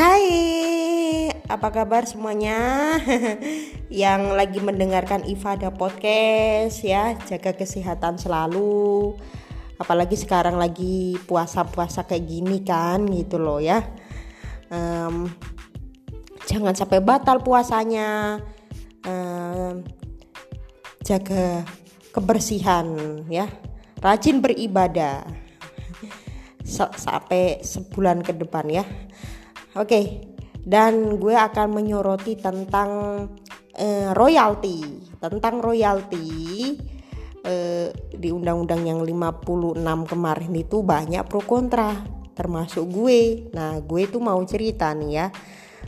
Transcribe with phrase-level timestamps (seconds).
[0.00, 2.56] Hai, apa kabar semuanya
[3.92, 9.12] yang lagi mendengarkan Ifada Podcast ya, jaga kesehatan selalu.
[9.76, 13.84] Apalagi sekarang lagi puasa-puasa kayak gini kan gitu loh ya.
[14.72, 15.28] Um,
[16.48, 18.40] jangan sampai batal puasanya.
[19.04, 19.84] Um,
[21.04, 21.60] jaga
[22.08, 23.52] kebersihan ya,
[24.00, 25.28] rajin beribadah
[26.96, 28.88] sampai sebulan ke depan ya.
[29.78, 30.26] Oke,
[30.66, 32.90] dan gue akan menyoroti tentang
[33.78, 34.82] uh, royalti,
[35.22, 36.26] tentang royalti
[37.46, 39.78] uh, di undang-undang yang 56
[40.10, 42.02] kemarin itu banyak pro kontra,
[42.34, 43.46] termasuk gue.
[43.54, 45.26] Nah, gue itu mau cerita nih ya.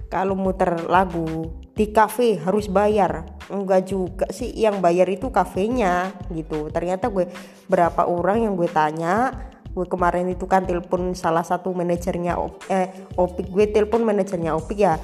[0.07, 6.69] Kalau muter lagu di kafe harus bayar enggak juga sih yang bayar itu kafenya gitu
[6.69, 7.33] ternyata gue
[7.65, 9.33] berapa orang yang gue tanya
[9.73, 12.37] gue kemarin itu kan telepon salah satu manajernya
[12.69, 15.01] eh Opik gue telepon manajernya Opik ya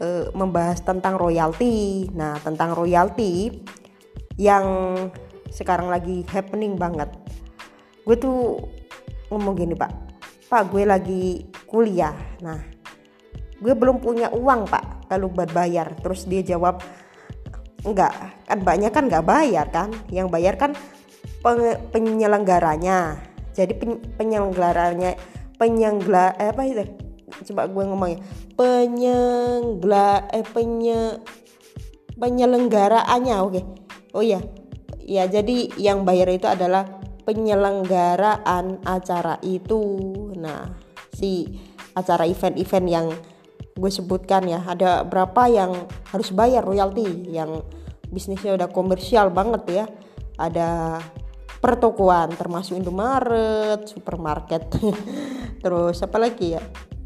[0.00, 2.08] eh, membahas tentang royalti.
[2.16, 3.60] Nah tentang royalti
[4.40, 4.96] yang
[5.52, 7.12] sekarang lagi happening banget.
[8.04, 8.60] Gue tuh
[9.28, 9.92] ngomong gini pak.
[10.48, 11.24] Pak gue lagi
[11.68, 12.16] kuliah.
[12.42, 12.60] Nah
[13.60, 15.96] gue belum punya uang pak kalau buat bayar.
[16.00, 16.80] Terus dia jawab
[17.84, 18.12] enggak
[18.44, 19.88] kan banyak kan nggak bayar kan?
[20.12, 20.72] Yang bayar kan
[21.92, 23.74] penyelenggaranya jadi
[24.16, 25.18] penyelenggaranya
[25.60, 26.84] penyelenggara eh, apa itu?
[27.52, 28.18] Coba gue ngomongnya.
[28.56, 31.20] Penyelenggara eh penye
[32.16, 33.52] penyelenggaraannya oke.
[33.52, 33.64] Okay.
[34.16, 34.40] oh ya
[35.04, 36.86] ya jadi yang bayar itu adalah
[37.28, 39.82] penyelenggaraan acara itu.
[40.36, 40.72] Nah
[41.12, 41.46] si
[41.92, 43.06] acara event-event yang
[43.80, 47.06] gue sebutkan ya ada berapa yang harus bayar royalti?
[47.28, 47.64] Yang
[48.10, 49.84] bisnisnya udah komersial banget ya.
[50.40, 51.00] Ada
[51.60, 54.72] pertokoan termasuk Indomaret, supermarket.
[55.62, 56.62] Terus apa lagi ya?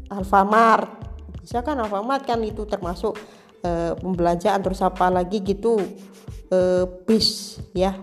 [0.09, 1.03] Alfamart.
[1.43, 3.19] Bisa kan Alfamart kan itu termasuk
[3.61, 5.77] uh, pembelanjaan terus apa lagi gitu
[6.49, 7.93] uh, bis ya.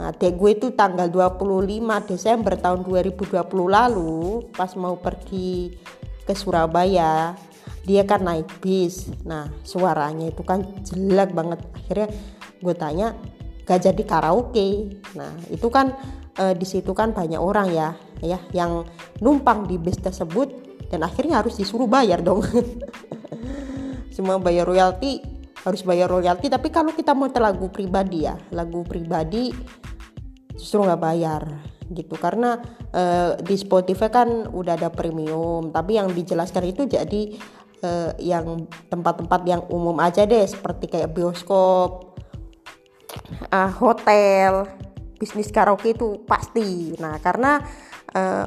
[0.00, 3.36] Nah, adek gue itu tanggal 25 Desember tahun 2020
[3.68, 5.76] lalu pas mau pergi
[6.24, 7.36] ke Surabaya
[7.82, 12.08] dia kan naik bis nah suaranya itu kan jelek banget akhirnya
[12.62, 13.08] gue tanya
[13.66, 14.98] gak jadi karaoke.
[15.14, 15.94] Nah itu kan
[16.36, 18.86] e, di situ kan banyak orang ya ya yang
[19.18, 20.48] numpang di bus tersebut
[20.90, 22.42] dan akhirnya harus disuruh bayar dong.
[24.14, 25.22] Semua bayar royalti
[25.62, 26.50] harus bayar royalti.
[26.50, 29.50] Tapi kalau kita mau lagu pribadi ya lagu pribadi
[30.58, 31.42] justru nggak bayar
[31.92, 32.14] gitu.
[32.18, 33.02] Karena e,
[33.40, 37.22] di Spotify kan udah ada premium tapi yang dijelaskan itu jadi
[37.82, 37.90] e,
[38.22, 42.12] yang tempat-tempat yang umum aja deh seperti kayak bioskop
[43.52, 44.66] uh, hotel,
[45.18, 46.96] bisnis karaoke itu pasti.
[46.98, 47.62] Nah, karena
[48.14, 48.46] uh,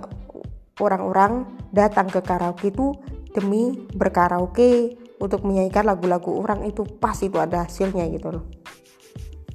[0.80, 2.92] orang-orang datang ke karaoke itu
[3.32, 8.46] demi berkaraoke untuk menyanyikan lagu-lagu orang itu pas itu ada hasilnya gitu loh.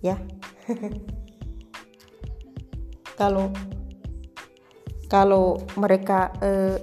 [0.01, 0.17] Ya.
[3.21, 3.53] kalau
[5.11, 6.79] kalau mereka uh,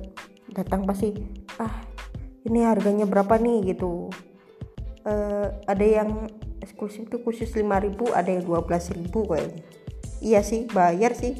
[0.53, 1.15] datang pasti
[1.57, 1.81] ah
[2.45, 4.11] ini harganya berapa nih gitu.
[5.07, 6.27] Uh, ada yang
[6.61, 9.61] eksklusif tuh khusus 5000 ada yang 12000 kayaknya.
[10.21, 11.37] Iya sih bayar sih.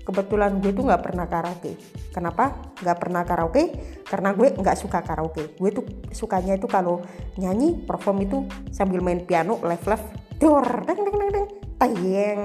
[0.00, 1.78] Kebetulan gue tuh nggak pernah karaoke.
[2.10, 2.72] Kenapa?
[2.82, 3.64] Nggak pernah karaoke
[4.08, 5.54] karena gue nggak suka karaoke.
[5.54, 7.04] Gue tuh sukanya itu kalau
[7.38, 8.38] nyanyi perform itu
[8.74, 10.06] sambil main piano live live
[10.40, 11.46] dor deng deng deng deng
[11.78, 12.42] tayeng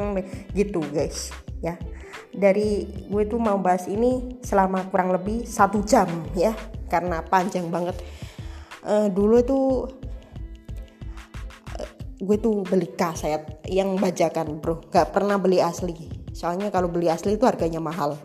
[0.53, 1.80] gitu guys ya.
[2.36, 6.53] Dari gue tuh mau bahas ini selama kurang lebih satu jam ya
[6.92, 7.97] karena panjang banget.
[8.86, 9.66] Uh, dulu tuh
[12.15, 14.79] gue tuh beli kaset yang bajakan bro.
[14.91, 15.95] Gak pernah beli asli.
[16.31, 18.19] Soalnya kalau beli asli itu harganya mahal.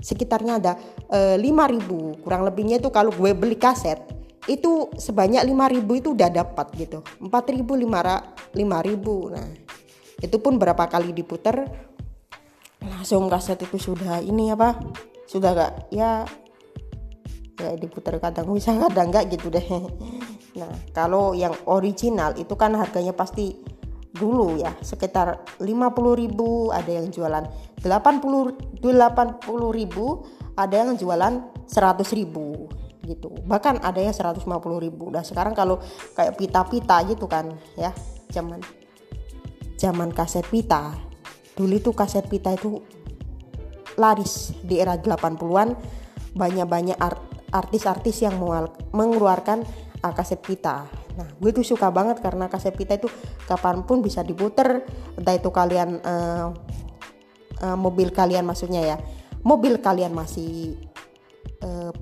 [0.00, 0.72] Sekitarnya ada
[1.12, 4.00] e, eh, 5000 kurang lebihnya itu kalau gue beli kaset
[4.48, 7.04] itu sebanyak 5000 itu udah dapat gitu.
[7.20, 7.60] 4000
[8.56, 9.48] 5000 nah
[10.20, 11.64] itu pun berapa kali diputer
[12.80, 14.76] langsung kaset itu sudah ini apa
[15.28, 16.24] sudah gak ya
[17.60, 19.64] ya diputar kadang bisa kadang enggak gitu deh.
[20.50, 23.54] Nah, kalau yang original itu kan harganya pasti
[24.10, 27.44] dulu ya sekitar 50.000 ada yang jualan.
[27.78, 31.34] 80 80.000 ada yang jualan
[31.70, 33.30] 100.000 gitu.
[33.46, 35.78] Bahkan ada yang 150.000 nah sekarang kalau
[36.18, 37.94] kayak pita-pita gitu kan ya
[38.34, 38.58] zaman
[39.78, 40.98] zaman kaset pita.
[41.54, 42.82] Dulu itu kaset pita itu
[43.94, 45.76] laris di era 80-an
[46.34, 46.98] banyak-banyak
[47.50, 48.38] artis-artis yang
[48.94, 49.66] mengeluarkan
[50.02, 50.86] uh, kaset pita.
[51.18, 53.10] Nah, gue tuh suka banget karena kaset pita itu
[53.44, 54.86] kapan pun bisa diputer,
[55.18, 56.54] entah itu kalian uh,
[57.62, 58.96] uh, mobil kalian maksudnya ya,
[59.44, 60.78] mobil kalian masih
[61.64, 61.92] uh,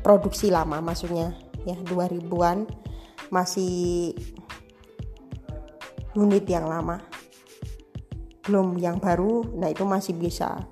[0.00, 1.34] produksi lama maksudnya
[1.66, 2.70] ya 2000-an
[3.34, 4.14] masih
[6.14, 7.02] unit yang lama.
[8.46, 10.62] Belum yang baru nah itu masih bisa.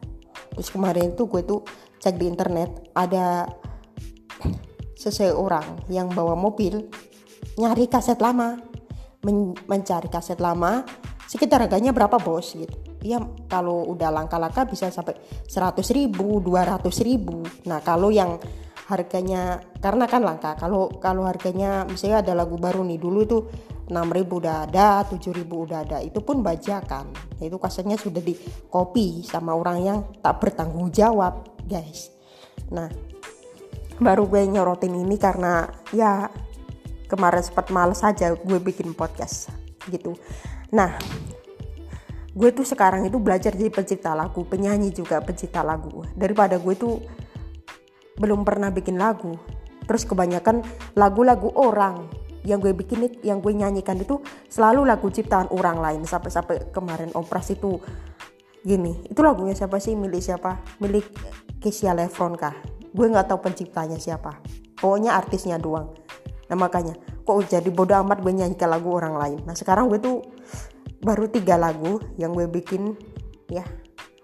[0.54, 1.66] Terus kemarin itu gue tuh
[1.98, 3.50] cek di internet ada
[4.94, 6.86] seseorang yang bawa mobil
[7.60, 8.56] nyari kaset lama.
[9.24, 10.84] Men mencari kaset lama
[11.24, 12.52] sekitar harganya berapa bos?
[12.52, 12.76] Gitu.
[13.04, 15.16] Ya kalau udah langka-langka bisa sampai
[15.48, 17.44] 100 ribu 200 ribu.
[17.68, 18.36] Nah kalau yang
[18.84, 23.38] harganya karena kan langka kalau kalau harganya misalnya ada lagu baru nih dulu itu
[23.88, 23.96] 6000
[24.28, 27.12] udah ada 7000 udah ada itu pun bajakan.
[27.40, 28.36] Itu kasetnya sudah di
[28.68, 32.12] copy sama orang yang tak bertanggung jawab guys.
[32.72, 32.88] Nah
[34.02, 36.26] baru gue nyorotin ini karena ya
[37.06, 39.52] kemarin sempat males aja gue bikin podcast
[39.86, 40.18] gitu.
[40.74, 40.98] Nah
[42.34, 46.02] gue tuh sekarang itu belajar jadi pencipta lagu penyanyi juga pencipta lagu.
[46.18, 46.98] Daripada gue tuh
[48.18, 49.38] belum pernah bikin lagu
[49.84, 50.64] terus kebanyakan
[50.96, 52.08] lagu-lagu orang
[52.44, 54.20] yang gue bikin yang gue nyanyikan itu
[54.50, 56.02] selalu lagu ciptaan orang lain.
[56.02, 57.78] Sampai-sampai kemarin opras itu
[58.64, 59.94] gini itu lagunya siapa sih?
[59.94, 60.58] Milik siapa?
[60.82, 61.06] Milik
[61.62, 62.52] Kesia Lefron kah
[62.94, 64.38] gue nggak tahu penciptanya siapa.
[64.78, 65.90] Pokoknya artisnya doang.
[66.46, 66.94] Nah makanya
[67.26, 69.38] kok jadi bodoh amat gue nyanyikan lagu orang lain.
[69.42, 70.22] Nah sekarang gue tuh
[71.02, 72.94] baru tiga lagu yang gue bikin
[73.50, 73.66] ya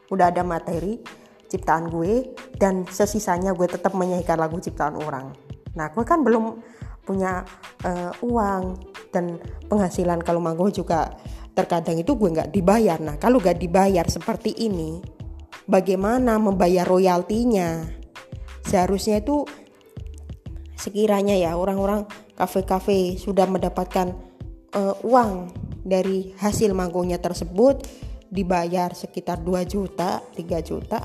[0.08, 1.02] udah ada materi
[1.50, 5.34] ciptaan gue dan sesisanya gue tetap menyanyikan lagu ciptaan orang.
[5.74, 6.62] Nah gue kan belum
[7.02, 7.42] punya
[7.82, 8.78] uh, uang
[9.10, 11.10] dan penghasilan kalau manggung juga
[11.58, 13.02] terkadang itu gue nggak dibayar.
[13.02, 15.02] Nah kalau nggak dibayar seperti ini
[15.66, 17.99] bagaimana membayar royaltinya
[18.70, 19.42] seharusnya itu
[20.78, 22.06] sekiranya ya orang-orang
[22.38, 24.14] kafe-kafe sudah mendapatkan
[24.78, 25.50] uh, uang
[25.82, 27.82] dari hasil manggungnya tersebut
[28.30, 31.02] dibayar sekitar 2 juta 3 juta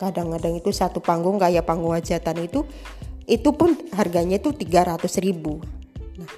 [0.00, 2.64] kadang-kadang itu satu panggung kayak panggung hajatan itu
[3.28, 5.62] itu pun harganya itu 300 ribu.
[6.18, 6.32] Nah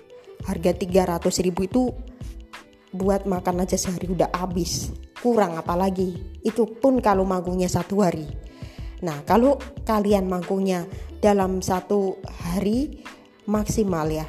[0.44, 1.82] harga 300 ribu itu
[2.93, 4.93] buat makan aja sehari udah habis
[5.25, 6.12] kurang apalagi.
[6.44, 8.29] Itu pun kalau manggungnya satu hari
[9.02, 10.87] nah kalau kalian manggungnya
[11.19, 13.02] dalam satu hari
[13.49, 14.29] maksimal ya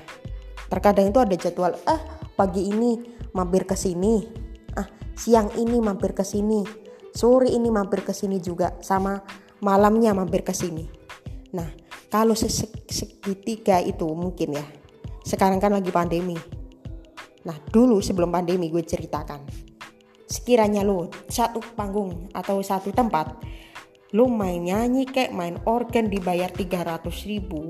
[0.71, 2.01] terkadang itu ada jadwal ah
[2.33, 4.25] pagi ini mampir ke sini
[4.79, 6.85] ah siang ini mampir ke sini
[7.15, 9.23] sore ini mampir ke sini juga sama
[9.63, 10.83] malamnya mampir ke sini.
[11.55, 11.71] Nah,
[12.11, 14.65] kalau segitiga itu mungkin ya.
[15.23, 16.35] Sekarang kan lagi pandemi.
[17.47, 19.41] Nah, dulu sebelum pandemi gue ceritakan.
[20.25, 23.39] Sekiranya lo satu panggung atau satu tempat
[24.15, 27.67] lo main nyanyi kayak main organ dibayar 300 ribu.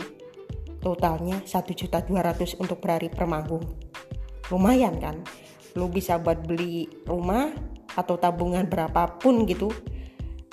[0.77, 3.65] Totalnya 1 juta 200 untuk berhari per manggung
[4.53, 5.25] lumayan kan?
[5.73, 7.49] Lo bisa buat beli rumah
[7.97, 9.73] atau tabungan berapapun gitu.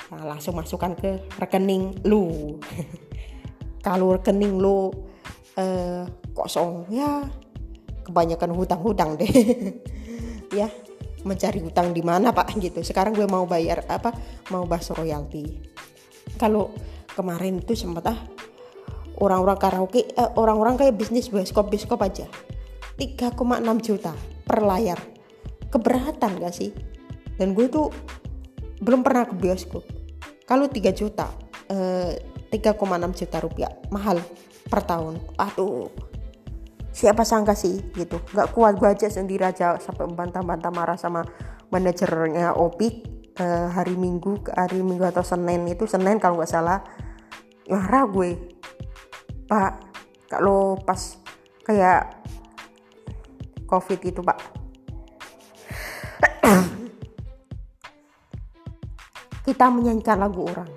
[0.09, 2.57] Nah, langsung masukkan ke rekening lu.
[3.87, 4.89] Kalau rekening lu
[5.61, 7.29] eh, kosong ya
[8.09, 9.29] kebanyakan hutang-hutang deh.
[10.53, 10.69] Ya
[11.25, 12.53] mencari hutang di mana pak?
[12.61, 12.85] Gitu.
[12.85, 14.13] Sekarang gue mau bayar apa?
[14.53, 15.72] Mau bahas royalti
[16.41, 16.73] kalau
[17.13, 18.19] kemarin itu sempat ah
[19.21, 22.27] orang-orang karaoke eh, orang-orang kayak bisnis bioskop bioskop aja
[22.97, 23.35] 3,6
[23.83, 24.13] juta
[24.45, 25.01] per layar.
[25.73, 26.71] Keberatan gak sih?
[27.41, 27.89] Dan gue tuh
[28.85, 29.83] belum pernah ke bioskop.
[30.45, 31.33] Kalau 3 juta
[31.73, 32.21] eh,
[32.53, 34.21] 3,6 juta rupiah mahal
[34.69, 35.17] per tahun.
[35.41, 35.89] Aduh
[36.93, 38.21] siapa sangka sih gitu.
[38.37, 41.25] Nggak kuat gue aja sendiri aja sampai bantah-bantah marah sama
[41.73, 46.85] manajernya Opik eh, hari Minggu hari Minggu atau Senin itu Senin kalau nggak salah
[47.71, 48.37] marah gue
[49.49, 49.73] pak
[50.33, 51.21] kalau pas
[51.63, 52.23] kayak
[53.73, 54.37] covid itu pak.
[59.43, 60.69] Kita menyanyikan lagu orang.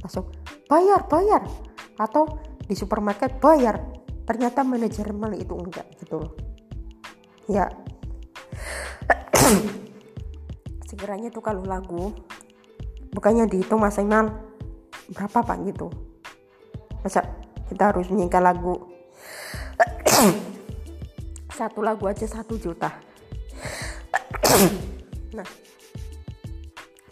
[0.00, 0.32] Langsung
[0.64, 1.44] bayar bayar.
[2.00, 3.76] Atau di supermarket bayar.
[4.24, 6.32] Ternyata manajemen itu enggak gitu loh.
[7.48, 7.68] Ya
[10.90, 12.10] sekiranya tuh kalau lagu.
[13.14, 14.34] Bukannya dihitung maksimal
[15.14, 15.86] berapa pak gitu?
[17.06, 17.22] Masa
[17.70, 18.74] kita harus menyanyikan lagu?
[21.58, 22.90] Satu lagu aja satu juta.
[25.30, 25.46] Nah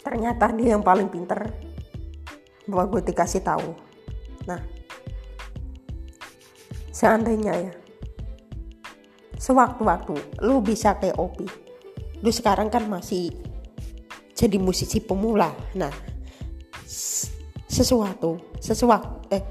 [0.03, 1.39] ternyata dia yang paling pinter.
[2.67, 3.71] Bahwa gue dikasih tahu.
[4.43, 4.59] Nah
[6.91, 7.71] seandainya ya
[9.39, 11.47] sewaktu-waktu lu bisa Opi
[12.19, 13.31] lu sekarang kan masih
[14.39, 15.51] jadi musisi pemula.
[15.75, 15.91] Nah
[17.67, 19.43] sesuatu sesuatu eh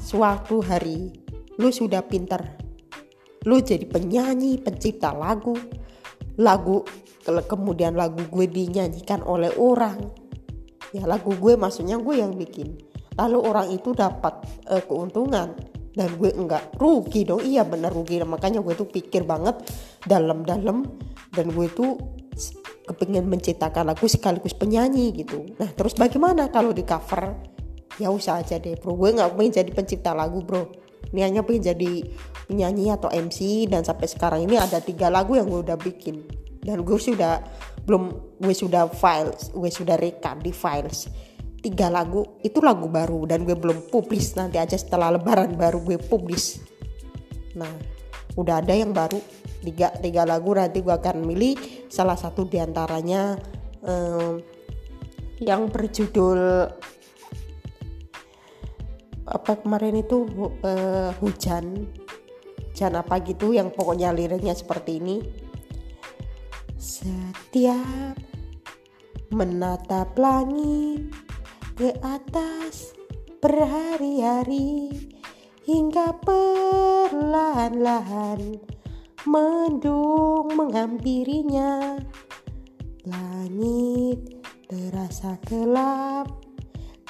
[0.00, 1.12] suatu hari
[1.60, 2.40] lu sudah pinter
[3.44, 5.54] lu jadi penyanyi pencipta lagu
[6.40, 6.82] lagu
[7.24, 10.00] kemudian lagu gue dinyanyikan oleh orang.
[10.90, 12.80] Ya lagu gue maksudnya gue yang bikin.
[13.14, 15.54] Lalu orang itu dapat uh, keuntungan.
[15.90, 17.42] Dan gue enggak rugi dong.
[17.44, 18.22] Iya bener rugi.
[18.22, 19.60] Makanya gue tuh pikir banget
[20.06, 20.86] dalam-dalam.
[21.30, 21.98] Dan gue tuh
[22.88, 25.46] kepingin menciptakan lagu sekaligus penyanyi gitu.
[25.60, 27.36] Nah terus bagaimana kalau di cover?
[28.00, 28.96] Ya usah aja deh bro.
[28.96, 30.72] Gue nggak pengen jadi pencipta lagu bro.
[31.12, 31.92] Ini hanya pengen jadi
[32.48, 36.24] penyanyi atau MC dan sampai sekarang ini ada tiga lagu yang gue udah bikin.
[36.60, 37.44] Dan gue sudah
[37.84, 41.08] belum gue sudah files gue sudah rekam di files
[41.60, 42.40] tiga lagu.
[42.40, 46.70] Itu lagu baru dan gue belum publis nanti aja setelah lebaran baru gue publis
[47.54, 47.70] nah
[48.40, 49.20] udah ada yang baru.
[49.60, 51.86] Tiga tiga lagu nanti gue akan milih.
[51.92, 53.36] Salah satu di antaranya
[53.84, 54.40] um,
[55.36, 56.40] yang berjudul
[59.30, 60.24] apa kemarin itu
[60.64, 61.84] uh, hujan.
[62.72, 65.20] Hujan apa gitu yang pokoknya liriknya seperti ini.
[66.80, 68.16] Setiap
[69.30, 71.12] menatap langit
[71.76, 72.96] ke atas
[73.44, 74.88] berhari-hari
[75.64, 78.60] hingga perlahan-lahan
[79.28, 82.00] mendung menghampirinya.
[83.04, 86.28] Langit terasa gelap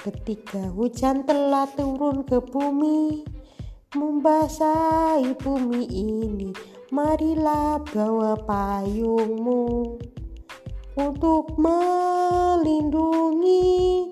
[0.00, 3.24] ketika hujan telah turun ke bumi.
[3.90, 6.54] Membasahi bumi ini
[6.94, 9.98] marilah bawa payungmu
[10.94, 14.06] untuk melindungi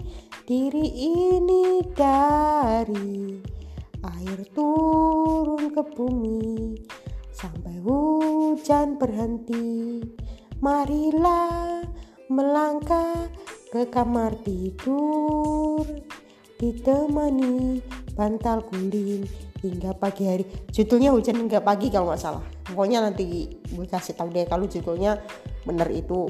[0.50, 3.38] diri ini dari
[4.04, 6.78] air turun ke bumi
[7.34, 10.02] sampai hujan berhenti.
[10.58, 11.86] Marilah
[12.26, 13.30] melangkah
[13.70, 15.86] ke kamar tidur
[16.58, 17.78] ditemani
[18.18, 19.22] bantal guling
[19.62, 20.44] hingga pagi hari.
[20.74, 22.42] Judulnya hujan hingga pagi kalau nggak salah.
[22.66, 25.22] Pokoknya nanti gue kasih tahu deh kalau judulnya
[25.62, 26.26] bener itu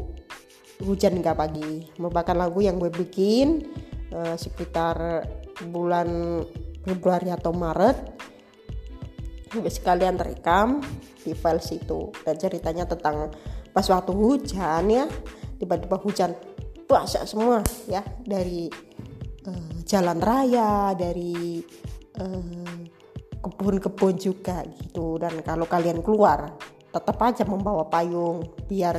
[0.85, 1.89] hujan hingga pagi.
[1.97, 3.65] Merupakan lagu yang gue bikin
[4.13, 5.25] uh, sekitar
[5.73, 6.45] bulan
[6.89, 7.97] Februari atau Maret
[9.69, 10.81] sekalian terekam
[11.25, 12.13] di file situ.
[12.25, 13.33] Dan ceritanya tentang
[13.73, 15.05] pas waktu hujan ya
[15.61, 16.33] tiba-tiba hujan
[16.89, 18.73] basah semua ya dari
[19.45, 21.61] uh, jalan raya dari
[22.17, 22.89] kebun
[23.45, 25.21] kebun-kebun juga gitu.
[25.21, 26.57] Dan kalau kalian keluar
[26.89, 28.97] tetap aja membawa payung biar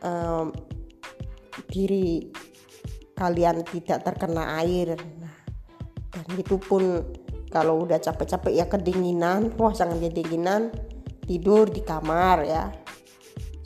[0.00, 0.50] um,
[1.68, 2.32] diri
[3.16, 4.96] kalian tidak terkena air.
[4.96, 5.36] Nah,
[6.12, 7.04] dan itu pun
[7.50, 10.74] kalau udah capek-capek ya kedinginan wah sangat kedinginan
[11.26, 12.64] tidur di kamar ya.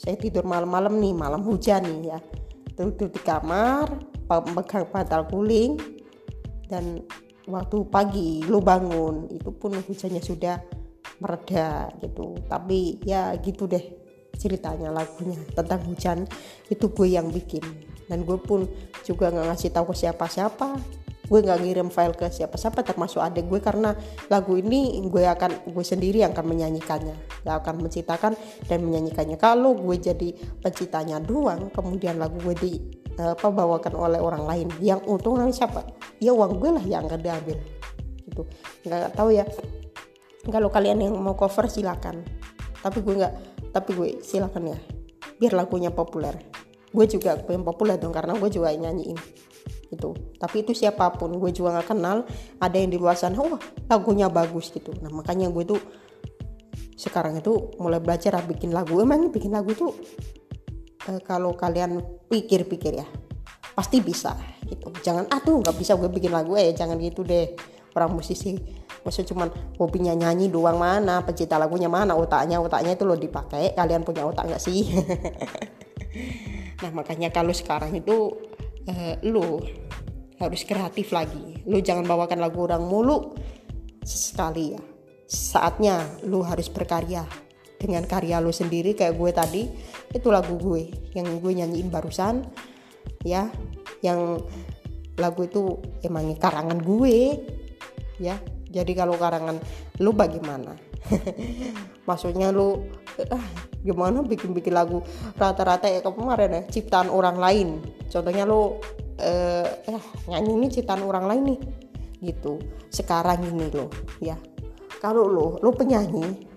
[0.00, 2.18] Saya tidur malam-malam nih malam hujan nih ya.
[2.72, 3.86] Tidur di kamar
[4.24, 5.76] pegang bantal guling
[6.70, 7.04] dan
[7.50, 10.56] waktu pagi lu bangun itu pun hujannya sudah
[11.20, 12.32] mereda gitu.
[12.48, 13.82] Tapi ya gitu deh
[14.40, 16.24] ceritanya lagunya tentang hujan.
[16.72, 17.62] Itu gue yang bikin.
[18.08, 18.66] Dan gue pun
[19.04, 20.80] juga nggak ngasih tahu ke siapa-siapa
[21.30, 23.94] gue nggak ngirim file ke siapa-siapa termasuk adik gue karena
[24.26, 27.46] lagu ini gue akan gue sendiri yang akan menyanyikannya.
[27.46, 28.34] Gak akan menciptakan
[28.66, 29.38] dan menyanyikannya.
[29.38, 32.72] Kalau gue jadi penciptanya doang kemudian lagu gue di
[33.14, 35.86] apa bawakan oleh orang lain yang untung nanti siapa?
[36.18, 37.58] Ya uang gue lah yang akan diambil.
[38.26, 38.42] Gitu.
[38.90, 39.46] Nggak tahu ya.
[40.50, 42.26] Kalau kalian yang mau cover silakan.
[42.82, 43.34] Tapi gue nggak
[43.70, 44.78] tapi gue silakan ya.
[45.38, 46.34] Biar lagunya populer.
[46.90, 49.14] Gue juga pengen populer dong karena gue juga nyanyiin
[49.90, 50.14] gitu.
[50.38, 52.22] Tapi itu siapa pun gue juga nggak kenal
[52.62, 53.58] ada yang di luar sana wah
[53.90, 54.94] lagunya bagus gitu.
[55.02, 55.80] Nah makanya gue tuh
[56.94, 58.96] sekarang itu mulai belajar bikin lagu.
[59.02, 59.92] Emang bikin lagu tuh
[61.04, 61.98] e, kalau kalian
[62.30, 63.06] pikir-pikir ya
[63.74, 64.94] pasti bisa gitu.
[65.02, 67.58] Jangan aduh nggak bisa gue bikin lagu eh jangan gitu deh.
[67.90, 68.54] Orang musisi
[69.02, 73.74] maksud cuman hobinya nyanyi doang mana pencipta lagunya mana otaknya otaknya itu lo dipakai.
[73.74, 74.86] Kalian punya otak nggak sih?
[76.80, 78.32] Nah makanya kalau sekarang itu
[78.88, 79.60] uh, lu
[80.40, 81.60] harus kreatif lagi.
[81.68, 83.36] Lu jangan bawakan lagu orang mulu
[84.00, 84.82] sekali ya.
[85.30, 87.22] Saatnya lu harus berkarya
[87.76, 89.62] dengan karya lu sendiri kayak gue tadi.
[90.10, 92.48] Itu lagu gue yang gue nyanyiin barusan
[93.22, 93.52] ya.
[94.00, 94.48] Yang
[95.20, 95.62] lagu itu
[96.00, 97.36] emangnya karangan gue
[98.16, 98.40] ya.
[98.70, 99.60] Jadi kalau karangan
[100.00, 100.72] lu bagaimana?
[102.08, 102.86] Maksudnya lu
[103.28, 103.46] ah,
[103.84, 105.04] gimana bikin-bikin lagu
[105.36, 107.68] rata-rata ya kemarin ya ciptaan orang lain.
[108.08, 108.80] Contohnya lo
[109.20, 111.60] eh, eh nyanyi ini ciptaan orang lain nih
[112.32, 112.56] gitu.
[112.88, 113.92] Sekarang ini lo
[114.24, 114.36] ya.
[115.00, 116.48] Kalau lo lo penyanyi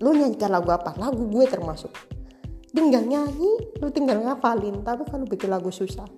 [0.00, 0.96] lo nyanyikan lagu apa?
[0.96, 1.92] Lagu gue termasuk.
[2.70, 4.80] Tinggal nyanyi lo tinggal ngapalin.
[4.80, 6.08] Tapi kalau bikin lagu susah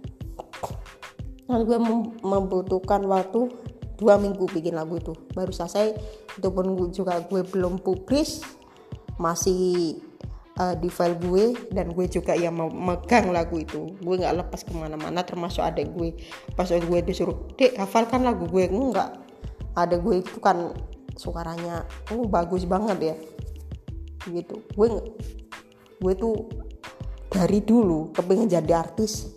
[1.53, 1.79] dan gue
[2.25, 3.53] membutuhkan waktu
[4.01, 5.13] dua minggu bikin lagu itu.
[5.37, 5.93] Baru selesai
[6.41, 8.41] itu pun juga gue belum publish
[9.23, 10.03] masih
[10.59, 13.95] uh, di file gue dan gue juga yang megang lagu itu.
[14.03, 16.19] Gue nggak lepas ke mana-mana termasuk adik gue.
[16.59, 18.67] Pas gue disuruh dek hafalkan lagu gue.
[18.67, 19.23] Enggak.
[19.79, 20.75] Ada gue itu kan
[21.15, 23.17] suaranya oh bagus banget ya.
[24.27, 24.59] Gitu.
[24.75, 24.89] Gue
[26.03, 26.51] gue tuh
[27.31, 29.31] dari dulu kepengen jadi artis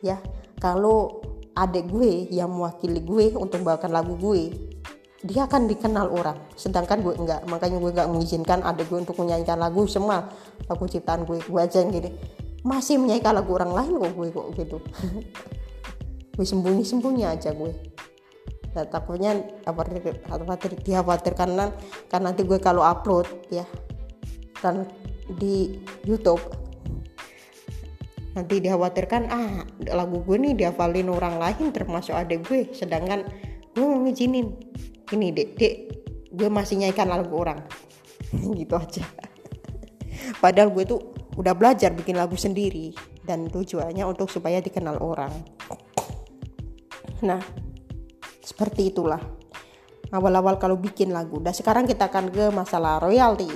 [0.00, 0.22] ya.
[0.62, 1.20] Kalau
[1.54, 4.73] adik gue yang mewakili gue untuk membawakan lagu gue
[5.24, 6.36] dia akan dikenal orang.
[6.52, 10.28] Sedangkan gue enggak makanya gue enggak mengizinkan adik gue untuk menyanyikan lagu semua
[10.68, 12.12] lagu ciptaan gue gue aja yang gini.
[12.60, 14.78] Masih menyanyikan lagu orang lain kok gue kok gitu.
[16.34, 17.70] Gue sembunyi sembunyi aja gue.
[18.74, 19.38] Nah, takutnya
[19.70, 19.86] apa
[20.26, 21.70] khawatir dikhawatirkan kan
[22.10, 23.62] karena nanti gue kalau upload ya
[24.58, 24.90] dan
[25.30, 26.42] di YouTube.
[28.34, 29.62] Nanti dikhawatirkan ah
[29.94, 32.74] lagu gue nih dihafalin orang lain termasuk adik gue.
[32.74, 33.22] Sedangkan
[33.78, 34.50] gue mau ngizinin
[35.12, 35.74] ini dek dek
[36.32, 37.60] gue masih nyanyikan lagu orang
[38.60, 39.04] gitu aja
[40.40, 41.00] padahal gue tuh
[41.34, 42.94] udah belajar bikin lagu sendiri
[43.26, 45.32] dan tujuannya untuk supaya dikenal orang
[47.20, 47.40] nah
[48.44, 49.20] seperti itulah
[50.14, 51.42] awal-awal kalau bikin lagu.
[51.42, 53.50] Dan sekarang kita akan ke masalah royalti.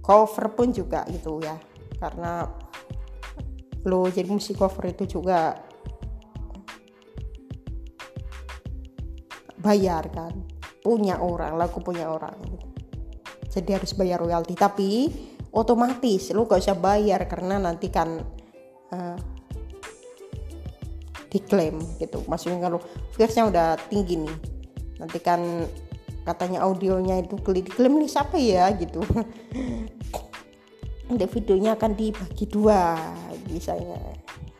[0.00, 1.60] Cover pun juga gitu ya.
[2.00, 2.48] Karena
[3.84, 5.60] lo jadi musik cover itu juga
[9.64, 10.36] bayar kan.
[10.84, 12.36] Punya orang, lagu punya orang.
[13.48, 14.52] Jadi harus bayar royalti.
[14.52, 14.90] Tapi
[15.54, 18.20] otomatis lo gak usah bayar karena nanti kan
[18.90, 19.16] uh,
[21.34, 22.78] diklaim gitu maksudnya kalau
[23.18, 24.36] viewsnya udah tinggi nih
[25.02, 25.66] nanti kan
[26.22, 29.02] katanya audionya itu diklaim nih siapa ya gitu
[31.10, 32.94] nanti videonya akan dibagi dua
[33.50, 33.98] misalnya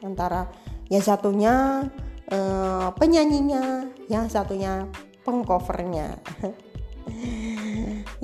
[0.02, 0.50] antara
[0.90, 1.86] yang satunya
[2.30, 4.88] eh, penyanyinya yang satunya
[5.24, 6.20] pengcovernya.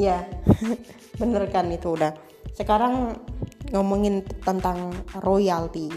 [0.00, 0.24] Ya
[1.20, 2.16] bener kan itu udah.
[2.56, 3.16] Sekarang
[3.68, 5.88] ngomongin tentang royalti.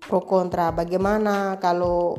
[0.00, 2.18] Pro kontra bagaimana kalau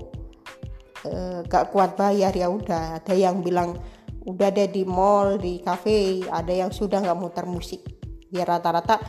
[1.03, 2.31] e, gak kuat bayar?
[2.31, 3.75] Ya udah ada yang bilang
[4.23, 7.83] udah ada di mall di cafe ada yang sudah nggak muter musik.
[8.31, 9.01] Ya rata-rata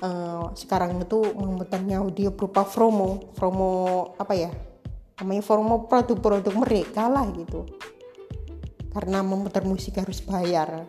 [0.00, 0.08] e,
[0.56, 4.48] sekarang itu memutarnya audio berupa promo promo apa ya
[5.16, 7.64] promo produk-produk mereka lah gitu.
[8.92, 10.84] Karena memutar musik harus bayar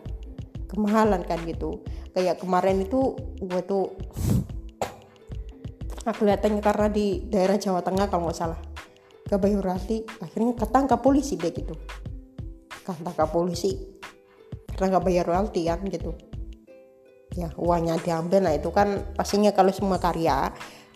[0.68, 1.80] kemahalan kan gitu.
[2.12, 3.96] Kayak kemarin itu gue tuh
[6.04, 8.60] nah kelihatannya karena di daerah Jawa Tengah kalau nggak salah.
[9.28, 11.76] Ke Bayu Rati akhirnya ketangkap polisi deh gitu.
[12.84, 13.76] Ketangkap polisi.
[14.72, 16.12] Karena nggak bayar royalti kan gitu.
[17.36, 18.40] Ya uangnya diambil.
[18.40, 20.48] Nah itu kan pastinya kalau semua karya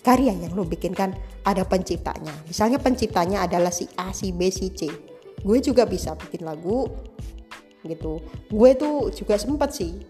[0.02, 1.14] karya yang lo bikin kan
[1.46, 2.34] ada penciptanya.
[2.46, 4.90] Misalnya penciptanya adalah si A si B si C.
[5.42, 6.90] Gue juga bisa bikin lagu
[7.86, 8.18] gitu.
[8.50, 10.02] Gue tuh juga sempat sih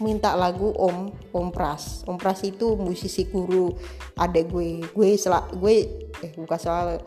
[0.00, 2.08] minta lagu Om Om Pras.
[2.08, 3.72] Om Pras itu musisi guru
[4.16, 4.80] adek gue.
[4.92, 5.76] Gue sel gue
[6.24, 7.00] eh bukan soal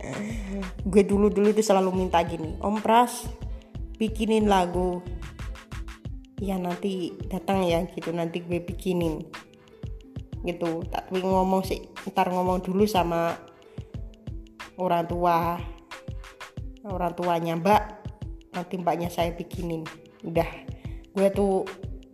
[0.92, 3.28] gue dulu dulu itu selalu minta gini Om Pras
[4.00, 5.04] bikinin lagu.
[6.40, 8.16] Ya nanti datang ya gitu.
[8.16, 9.28] Nanti gue bikinin
[10.44, 10.84] gitu.
[10.88, 13.36] Tapi ngomong sih ntar ngomong dulu sama
[14.80, 15.60] orang tua.
[16.80, 17.82] Orang tuanya mbak
[18.56, 19.84] nanti mbaknya saya bikinin.
[20.24, 20.48] Udah.
[21.12, 21.66] Gue tuh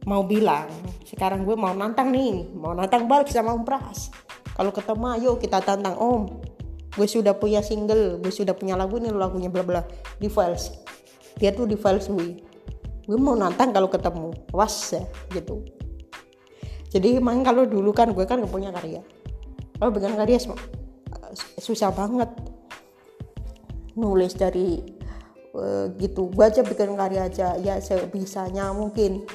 [0.06, 0.70] mau bilang
[1.02, 4.10] sekarang gue mau nantang nih mau nantang balik sama Om Pras.
[4.56, 6.22] Kalau ketemu ayo kita tantang Om.
[6.96, 9.84] Gue sudah punya single gue sudah punya lagu nih lagunya bla bla
[10.16, 10.72] di files
[11.36, 12.40] dia tuh di files gue
[13.06, 14.32] gue mau nantang kalau ketemu.
[14.50, 15.75] Was ya gitu
[16.90, 19.02] jadi emang kalau dulu kan gue kan gak punya karya.
[19.76, 20.38] Kalau bikin karya
[21.58, 22.30] susah banget.
[23.96, 24.80] Nulis dari
[25.56, 26.30] uh, gitu.
[26.30, 29.26] Gue aja bikin karya aja ya sebisanya mungkin.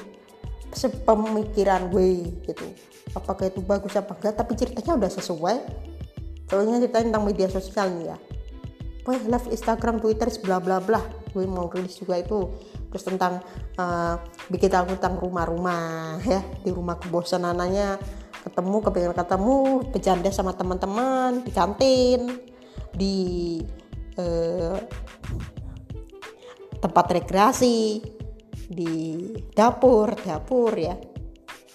[0.72, 2.66] Sepemikiran gue gitu.
[3.12, 5.56] Apakah itu bagus apa enggak tapi ceritanya udah sesuai.
[6.48, 8.16] Soalnya cerita tentang media sosial nih ya.
[9.02, 11.02] Wah, live Instagram, Twitter, bla bla bla.
[11.34, 12.48] Gue mau rilis juga itu.
[12.92, 13.40] Terus tentang
[13.80, 14.20] uh,
[14.52, 16.44] bikin tahu tentang rumah-rumah ya.
[16.60, 17.96] Di rumah kebosanannya
[18.44, 19.56] ketemu kepengen ketemu
[19.88, 22.20] bercanda sama teman-teman di kantin
[22.92, 23.16] di
[24.20, 24.76] uh,
[26.82, 28.04] tempat rekreasi
[28.68, 28.92] di
[29.56, 30.92] dapur dapur ya.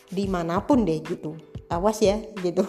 [0.07, 1.33] Di mana pun deh gitu.
[1.73, 2.61] Awas ya gitu.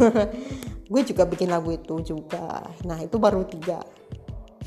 [0.90, 2.64] Gue juga bikin lagu itu juga.
[2.88, 3.84] Nah itu baru tiga.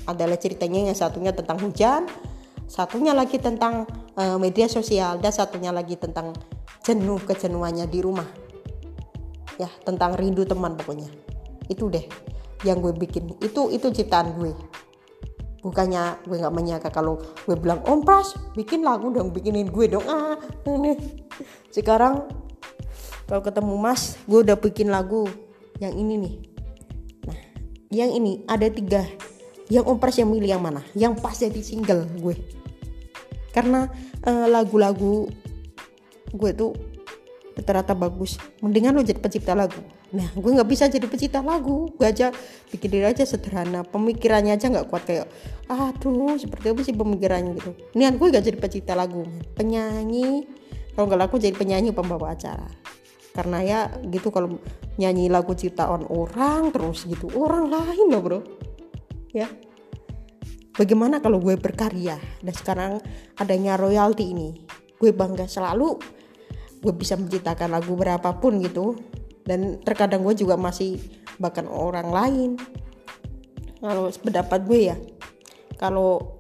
[0.05, 2.05] Adalah ceritanya yang satunya tentang hujan
[2.71, 3.83] satunya lagi tentang
[4.15, 6.31] uh, media sosial dan satunya lagi tentang
[6.87, 8.23] jenuh kejenuhannya di rumah.
[9.59, 11.11] Ya tentang rindu teman pokoknya.
[11.67, 12.07] Itu deh
[12.63, 13.35] yang gue bikin.
[13.43, 14.55] Itu itu ciptaan gue.
[15.61, 20.07] Bukannya gue nggak menyangka kalau gue bilang om pras bikin lagu dong bikinin gue dong.
[20.07, 20.95] Ah ini.
[21.75, 22.23] Sekarang
[23.27, 25.27] kalau ketemu mas gue udah bikin lagu
[25.83, 26.35] yang ini nih.
[27.27, 27.39] Nah
[27.91, 29.03] yang ini ada tiga.
[29.67, 30.79] Yang om pras yang milih yang mana?
[30.95, 32.60] Yang pas jadi single gue
[33.51, 33.91] karena
[34.23, 35.27] uh, lagu-lagu
[36.31, 36.71] gue tuh
[37.55, 38.39] rata-rata bagus.
[38.63, 39.79] Mendingan lo jadi pencipta lagu.
[40.15, 41.91] Nah gue nggak bisa jadi pencipta lagu.
[41.95, 42.31] Gue aja
[42.71, 43.83] bikin diri aja sederhana.
[43.83, 45.27] Pemikirannya aja nggak kuat kayak
[45.67, 47.51] aduh seperti apa sih pemikirannya?
[47.59, 47.71] gitu.
[47.95, 49.23] Niat gue gak jadi pencipta lagu.
[49.55, 50.47] Penyanyi
[50.95, 52.67] kalau nggak lagu jadi penyanyi pembawa acara.
[53.31, 53.79] Karena ya
[54.11, 54.59] gitu kalau
[54.99, 58.39] nyanyi lagu ciptaan orang terus gitu orang lain loh bro.
[59.31, 59.47] Ya
[60.75, 62.19] bagaimana kalau gue berkarya?
[62.39, 62.91] Dan sekarang
[63.39, 64.63] adanya royalti ini.
[64.99, 65.97] Gue bangga selalu
[66.81, 68.97] gue bisa menciptakan lagu berapapun gitu.
[69.41, 70.97] Dan terkadang gue juga masih
[71.41, 72.51] bahkan orang lain.
[73.81, 74.97] Kalau pendapat gue ya
[75.81, 76.37] kalau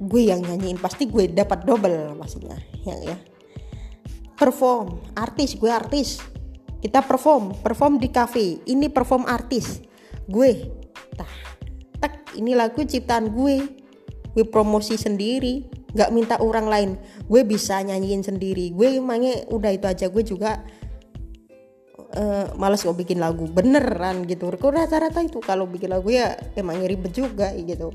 [0.00, 2.56] gue yang nyanyiin pasti gue dapat double maksudnya
[2.88, 3.16] ya ya.
[4.40, 6.24] Perform artis gue artis.
[6.80, 8.64] Kita perform perform di cafe.
[8.64, 9.84] Ini perform artis.
[10.24, 10.72] Gue
[11.12, 11.49] tah
[12.00, 13.78] tak ini lagu ciptaan gue.
[14.30, 16.90] Gue promosi sendiri nggak minta orang lain.
[17.26, 18.70] Gue bisa nyanyiin sendiri.
[18.74, 20.06] Gue emangnya udah itu aja.
[20.08, 20.62] Gue juga
[22.16, 23.46] uh, males kok bikin lagu.
[23.50, 24.50] Beneran gitu.
[24.50, 27.90] Kok rata-rata itu kalau bikin lagu ya emangnya ribet juga gitu.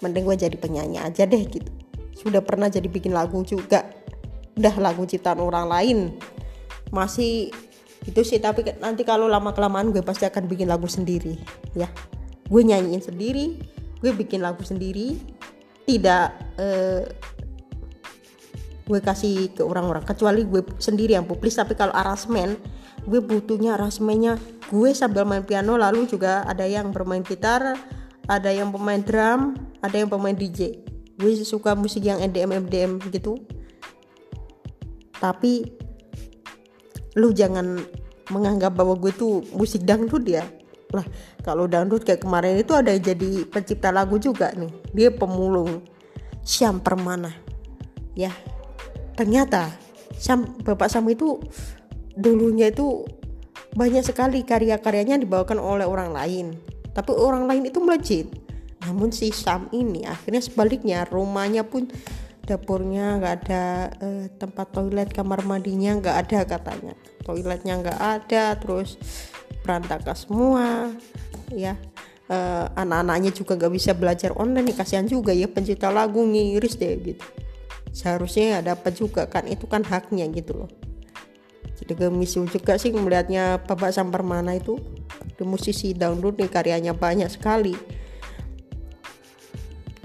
[0.00, 1.70] Mending gue jadi penyanyi aja deh gitu.
[2.14, 3.86] Sudah pernah jadi bikin lagu juga.
[4.54, 5.98] Udah lagu ciptaan orang lain.
[6.94, 7.50] Masih
[8.06, 8.38] itu sih.
[8.38, 11.34] Tapi nanti kalau lama kelamaan gue pasti akan bikin lagu sendiri.
[11.74, 11.90] Ya
[12.50, 15.20] gue nyanyiin sendiri gue bikin lagu sendiri.
[15.84, 16.26] Tidak
[16.58, 17.04] uh,
[18.90, 21.60] gue kasih ke orang-orang kecuali gue sendiri yang publis.
[21.60, 22.56] Tapi kalau aransemen
[23.06, 24.36] gue butuhnya aransemennya
[24.68, 27.80] gue sambil main piano lalu juga ada yang bermain gitar
[28.28, 30.84] ada yang pemain drum ada yang pemain DJ
[31.16, 33.40] gue suka musik yang EDM EDM gitu.
[35.16, 35.64] Tapi
[37.16, 37.80] lu jangan
[38.28, 40.44] menganggap bahwa gue tuh musik dangdut ya
[40.90, 41.06] lah
[41.46, 44.70] kalau dangdut kayak kemarin itu ada yang jadi pencipta lagu juga nih.
[44.90, 45.86] Dia pemulung
[46.42, 47.30] Syam Permana.
[48.18, 48.34] Ya
[49.14, 49.70] ternyata
[50.20, 51.40] Sam, Bapak Sam itu
[52.18, 53.06] dulunya itu
[53.72, 56.46] banyak sekali karya-karyanya dibawakan oleh orang lain.
[56.90, 58.26] Tapi orang lain itu melejit.
[58.82, 61.86] Namun si Sam ini akhirnya sebaliknya rumahnya pun
[62.44, 63.64] dapurnya nggak ada
[64.00, 66.94] eh, tempat toilet kamar mandinya nggak ada katanya.
[67.22, 68.96] Toiletnya nggak ada terus
[69.64, 70.66] berantakan semua
[71.52, 71.76] ya.
[72.30, 76.94] Eh, anak-anaknya juga nggak bisa belajar online nih kasihan juga ya pencipta lagu ngiris deh
[77.02, 77.26] gitu.
[77.90, 80.70] Seharusnya ya dapat juga kan itu kan haknya gitu loh.
[81.80, 84.76] Jadi gemisu juga sih melihatnya Bapak Sampermana itu
[85.34, 87.72] di musisi dangdut nih karyanya banyak sekali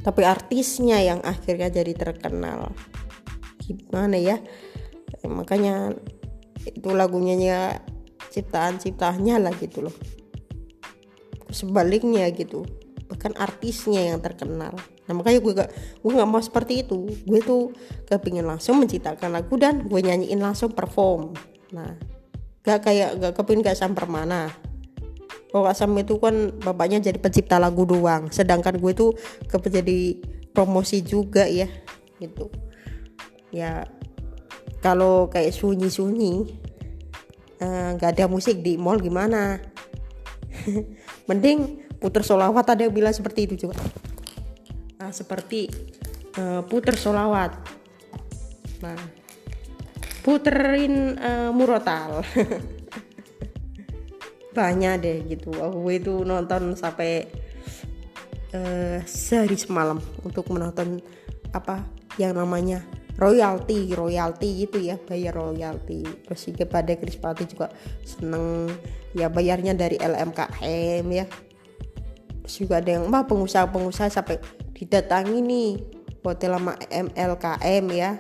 [0.06, 2.70] tapi artisnya yang akhirnya jadi terkenal.
[3.58, 4.38] Gimana ya?
[5.26, 5.98] Makanya
[6.62, 7.62] itu lagunya ya
[8.30, 9.96] ciptaan-ciptaannya lah gitu loh.
[11.50, 12.62] Sebaliknya gitu.
[13.10, 14.78] Bahkan artisnya yang terkenal.
[15.10, 17.10] Nah makanya gue gak gue gak mau seperti itu.
[17.26, 17.74] Gue tuh
[18.06, 21.34] kepingin langsung menciptakan lagu dan gue nyanyiin langsung perform.
[21.74, 21.98] Nah
[22.62, 24.54] gak kayak gak kepingin gak samper mana
[25.56, 28.28] kalau Sam itu kan bapaknya jadi pencipta lagu doang.
[28.28, 29.16] Sedangkan gue tuh
[29.48, 30.00] kepingin jadi
[30.52, 31.72] promosi juga ya
[32.20, 32.52] gitu.
[33.56, 33.88] Ya
[34.84, 36.60] kalau kayak sunyi-sunyi
[37.64, 39.64] eh, nggak ada musik di mall gimana?
[41.32, 43.80] Mending puter solawat ada yang bilang seperti itu juga.
[45.00, 45.72] Nah, seperti
[46.36, 47.56] uh, puter solawat.
[48.84, 49.24] Nah
[50.26, 52.26] puterin uh, murotal
[54.56, 55.52] banyak deh gitu.
[55.52, 57.28] Aku itu nonton sampai
[58.56, 61.04] uh, sehari semalam untuk menonton
[61.52, 61.84] apa
[62.16, 62.84] yang namanya
[63.16, 66.04] royalti royalti gitu ya bayar royalti.
[66.04, 67.68] Terus juga pada Krispati juga
[68.08, 68.72] seneng
[69.12, 71.26] ya bayarnya dari LMKM ya.
[72.46, 74.38] Terus juga ada yang mah pengusaha-pengusaha sampai
[74.76, 75.72] didatangi nih
[76.24, 78.20] hotel lama MLKM ya.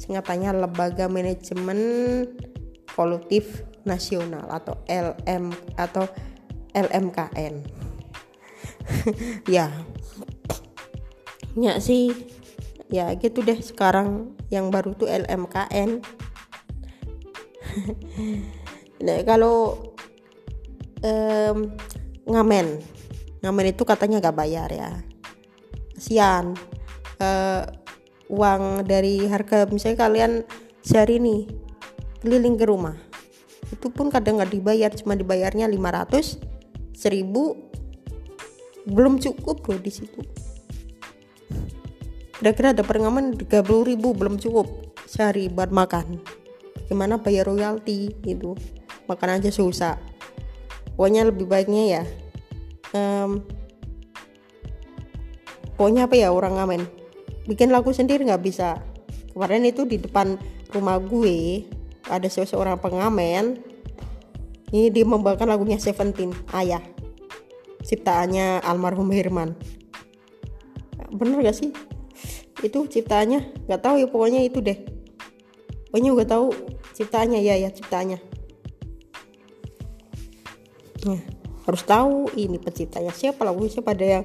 [0.00, 1.80] Singkatannya lembaga manajemen
[2.96, 6.04] kolektif nasional atau LM atau
[6.74, 7.54] LMKN
[9.56, 9.70] ya.
[11.58, 12.14] Ya sih.
[12.90, 16.02] Ya gitu deh sekarang yang baru tuh LMKN
[19.06, 19.78] nah kalau
[21.06, 21.70] um,
[22.26, 22.82] ngamen.
[23.40, 24.90] Ngamen itu katanya gak bayar ya.
[25.94, 26.58] Kasihan
[27.22, 27.62] uh,
[28.30, 30.32] uang dari harga misalnya kalian
[30.80, 31.50] sehari nih
[32.22, 33.09] keliling ke rumah
[33.70, 36.42] itu pun kadang nggak dibayar cuma dibayarnya 500
[36.94, 40.20] 1000 belum cukup loh di situ.
[42.40, 43.46] Kira-kira ada pengaman 30
[43.84, 46.18] ribu belum cukup sehari buat makan.
[46.88, 48.56] Gimana bayar royalti gitu?
[49.06, 50.00] Makan aja susah.
[50.96, 52.02] Pokoknya lebih baiknya ya
[52.94, 53.42] um,
[55.76, 56.82] pokoknya apa ya orang ngamen.
[57.46, 58.78] Bikin lagu sendiri nggak bisa.
[59.32, 60.36] Kemarin itu di depan
[60.74, 61.64] rumah gue
[62.10, 63.62] ada seseorang pengamen
[64.70, 66.82] ini dia membawakan lagunya Seventeen Ayah.
[67.82, 69.58] Ciptaannya almarhum Herman.
[71.10, 71.74] Bener gak sih?
[72.62, 73.66] Itu ciptaannya?
[73.66, 74.78] Nggak tahu ya pokoknya itu deh.
[75.90, 76.46] Pokoknya gue tahu
[76.94, 77.42] ciptaannya.
[77.42, 78.22] Ya ya ciptaannya.
[81.10, 81.20] Nah,
[81.66, 84.24] harus tahu ini penciptanya siapa lagu siapa ada yang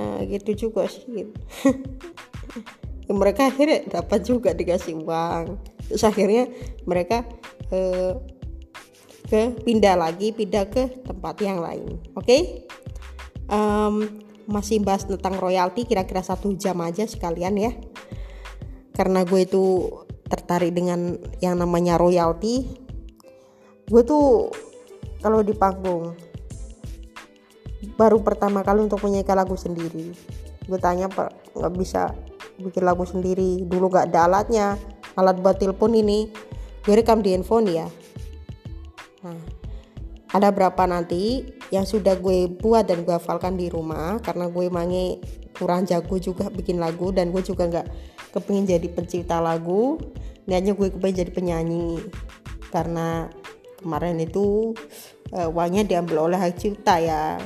[0.00, 1.04] nah, gitu juga sih.
[1.04, 1.34] gitu.
[3.12, 5.60] mereka akhirnya dapat juga dikasih uang.
[5.92, 6.48] Terus akhirnya
[6.88, 7.24] mereka
[7.68, 8.16] eh,
[9.24, 12.00] ke pindah lagi pindah ke tempat yang lain.
[12.16, 12.24] Oke?
[12.24, 12.42] Okay?
[13.48, 17.72] um, masih bahas tentang royalti kira-kira satu jam aja sekalian ya.
[18.94, 19.90] Karena gue itu
[20.28, 22.68] tertarik dengan yang namanya royalti.
[23.88, 24.52] Gue tuh
[25.20, 26.16] kalau di panggung
[28.00, 30.14] baru pertama kali untuk menyanyikan lagu sendiri.
[30.64, 31.08] Gue tanya
[31.52, 32.12] nggak bisa
[32.60, 33.62] bikin lagu sendiri.
[33.64, 34.78] Dulu gak ada alatnya
[35.18, 36.30] alat buat telepon ini.
[36.84, 37.86] Gue rekam di handphone ya.
[39.24, 39.64] Nah
[40.34, 45.22] ada berapa nanti yang sudah gue buat dan gue hafalkan di rumah karena gue mangi
[45.54, 47.86] kurang jago juga bikin lagu dan gue juga nggak
[48.34, 50.02] kepingin jadi pencipta lagu
[50.50, 52.02] niatnya gue kepingin jadi penyanyi.
[52.74, 53.30] Karena
[53.78, 54.74] kemarin itu
[55.30, 57.38] uh, uangnya diambil oleh hak cipta ya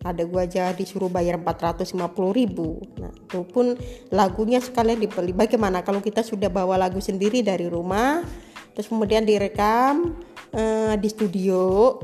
[0.00, 1.92] ada gue aja disuruh bayar 450
[2.32, 2.80] ribu.
[2.96, 3.76] Nah itu pun
[4.08, 5.36] lagunya sekalian dibeli.
[5.36, 8.24] Bagaimana kalau kita sudah bawa lagu sendiri dari rumah
[8.72, 10.16] terus kemudian direkam
[10.56, 11.98] uh, di studio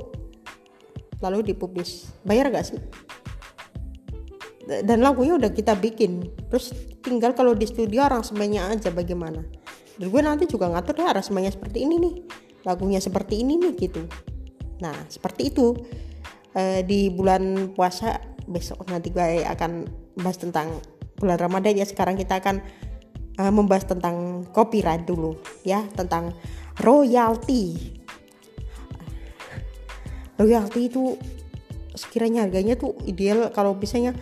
[1.24, 2.80] lalu dipublish bayar gak sih?
[4.66, 6.26] Dan lagunya udah kita bikin.
[6.52, 9.40] Terus tinggal kalau di studio aransemennya aja bagaimana.
[9.96, 12.14] Dan gue nanti juga ngatur ya aransemennya seperti ini nih.
[12.68, 14.04] Lagunya seperti ini nih gitu.
[14.84, 15.72] Nah seperti itu
[16.56, 18.16] e, di bulan puasa
[18.48, 19.84] besok nanti gue akan
[20.16, 20.80] bahas tentang
[21.20, 21.76] bulan Ramadan.
[21.76, 22.64] Ya sekarang kita akan
[23.36, 25.36] e, membahas tentang copyright dulu
[25.68, 26.32] ya tentang
[26.80, 27.92] royalti.
[30.40, 31.16] Royalti itu
[31.96, 34.12] sekiranya harganya tuh ideal kalau misalnya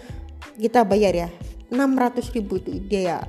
[0.54, 1.28] kita bayar ya
[1.70, 3.26] 600 ribu itu ideal.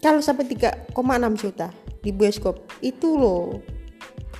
[0.00, 0.92] Kalau sampai 3,6
[1.40, 1.72] juta
[2.04, 3.60] di bioskop itu loh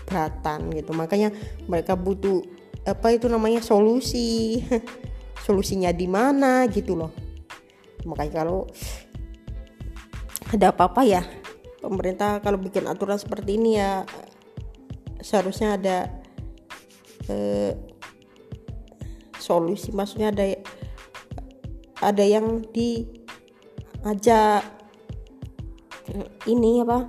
[0.04, 0.92] beratan gitu.
[0.92, 1.32] Makanya
[1.68, 2.44] mereka butuh
[2.84, 4.60] apa itu namanya solusi.
[5.44, 7.12] Solusinya di mana gitu loh.
[8.08, 8.64] Makanya kalau
[10.48, 11.20] ada apa-apa ya
[11.84, 14.08] pemerintah kalau bikin aturan seperti ini ya
[15.20, 16.08] seharusnya ada
[17.28, 17.76] eh,
[19.36, 19.92] solusi.
[19.92, 20.44] Maksudnya ada
[22.00, 24.64] ada yang diajak
[26.48, 27.08] ini apa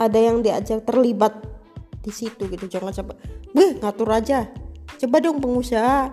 [0.00, 1.40] ada yang diajak terlibat
[2.04, 2.68] di situ gitu.
[2.68, 4.48] Jangan sampai weh ngatur aja.
[5.00, 6.12] Coba dong pengusaha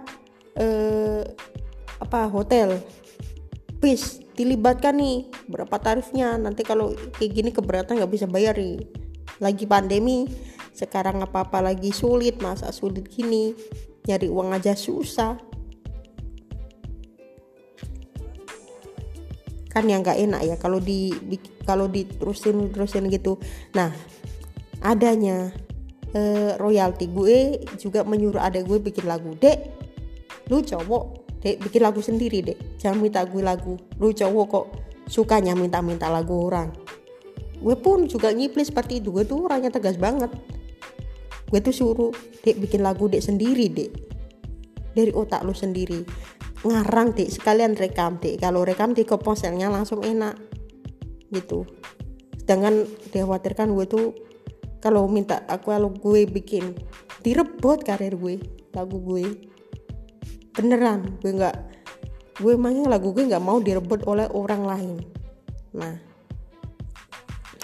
[0.58, 1.24] eh,
[2.00, 2.80] apa hotel.
[3.80, 6.40] Please dilibatkan nih berapa tarifnya.
[6.40, 8.80] Nanti kalau kayak gini keberatan nggak bisa bayar nih.
[9.40, 10.28] Lagi pandemi
[10.76, 13.52] sekarang apa-apa lagi sulit masa sulit gini.
[14.08, 15.36] Nyari uang aja susah.
[19.70, 21.14] Kan yang nggak enak ya kalau di,
[21.62, 23.38] kalau diterusin terusin gitu.
[23.76, 23.94] Nah
[24.80, 25.52] adanya
[26.14, 26.22] e,
[26.58, 29.58] royalti gue juga menyuruh ada gue bikin lagu dek
[30.50, 32.58] lu cowok dek bikin lagu sendiri dek.
[32.80, 34.66] Jangan minta gue lagu lu cowok kok
[35.08, 36.74] sukanya minta-minta lagu orang.
[37.60, 40.32] Gue pun juga ngiplis seperti itu gue tuh orangnya tegas banget.
[41.50, 42.12] Gue tuh suruh
[42.44, 43.92] dek bikin lagu dek sendiri dek.
[44.96, 46.04] Dari otak lu sendiri.
[46.66, 48.40] Ngarang dek sekalian rekam dek.
[48.44, 50.36] Kalau rekam di komposernya langsung enak.
[51.32, 51.64] Gitu.
[52.42, 54.06] Sedangkan dikhawatirkan gue tuh
[54.80, 56.76] kalau minta aku kalau gue bikin
[57.24, 58.40] direbut karir gue
[58.72, 59.28] lagu gue.
[60.56, 61.56] Beneran gue nggak
[62.40, 64.96] gue emangnya lagu gue nggak mau direbut oleh orang lain.
[65.76, 65.96] Nah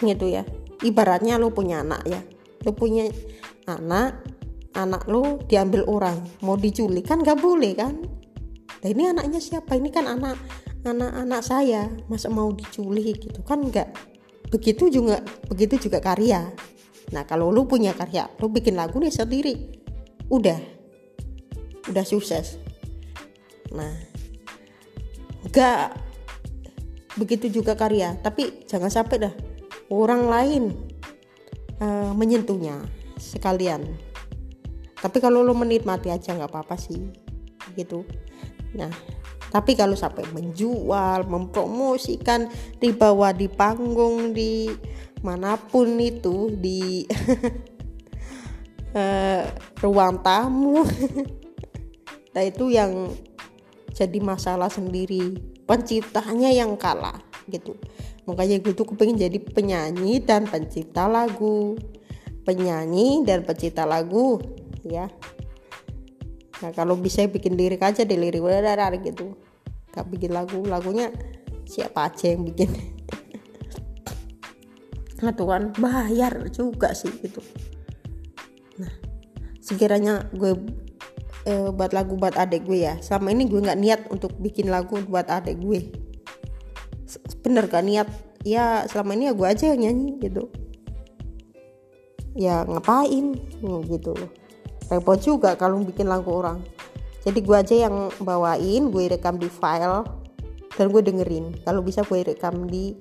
[0.03, 0.43] gitu ya.
[0.83, 2.19] Ibaratnya lo punya anak ya.
[2.67, 3.07] Lo punya
[3.65, 4.19] anak
[4.75, 6.19] anak lu diambil orang.
[6.43, 7.95] Mau diculik kan gak boleh kan?
[8.83, 9.79] Nah ini anaknya siapa?
[9.79, 10.35] Ini kan anak
[10.83, 11.87] anak-anak saya.
[12.11, 13.39] Masa mau diculik gitu?
[13.47, 13.95] Kan enggak
[14.55, 16.47] begitu juga begitu juga karya
[17.13, 19.55] nah kalau lu punya karya lu bikin lagu nih sendiri.
[20.29, 20.57] Udah.
[21.89, 22.57] Udah sukses.
[23.73, 23.93] Nah
[25.45, 25.93] enggak
[27.15, 29.33] begitu juga karya tapi jangan sampai dah
[29.87, 30.63] orang lain
[31.79, 32.81] uh, menyentuhnya
[33.19, 33.85] sekalian.
[34.99, 36.97] Tapi kalau lo menikmati aja nggak apa-apa sih
[37.77, 38.03] gitu.
[38.73, 38.89] Nah
[39.53, 44.67] tapi kalau sampai menjual mempromosikan dibawa di panggung di
[45.25, 47.09] mana pun itu di
[48.93, 49.41] uh,
[49.83, 50.85] ruang tamu.
[52.35, 53.15] Nah itu yang
[53.95, 55.39] jadi masalah sendiri.
[55.63, 57.79] Penciptanya yang kalah gitu.
[58.27, 61.79] Makanya gue tuh kepengen jadi penyanyi dan pencipta lagu.
[62.43, 64.43] Penyanyi dan pencipta lagu
[64.83, 65.07] ya.
[66.59, 68.43] Nah kalau bisa bikin lirik aja deh lirik
[69.07, 69.31] gitu.
[69.95, 71.07] Gak bikin lagu lagunya
[71.63, 72.67] siapa aja yang bikin
[75.25, 77.41] nah tuh kan bayar juga sih gitu.
[78.77, 78.93] Nah
[79.57, 80.53] sekiranya gue
[81.49, 85.01] uh, buat lagu buat adik gue ya selama ini gue nggak niat untuk bikin lagu
[85.09, 86.05] buat adik gue.
[87.45, 88.09] Bener gak niat?
[88.41, 90.49] Ya selama ini ya gue aja yang nyanyi gitu.
[92.33, 93.37] Ya ngapain?
[93.85, 94.13] Gitu.
[94.89, 96.61] Repot juga kalau bikin lagu orang.
[97.25, 100.05] Jadi gue aja yang bawain gue rekam di file
[100.77, 101.57] dan gue dengerin.
[101.61, 102.93] Kalau bisa gue rekam di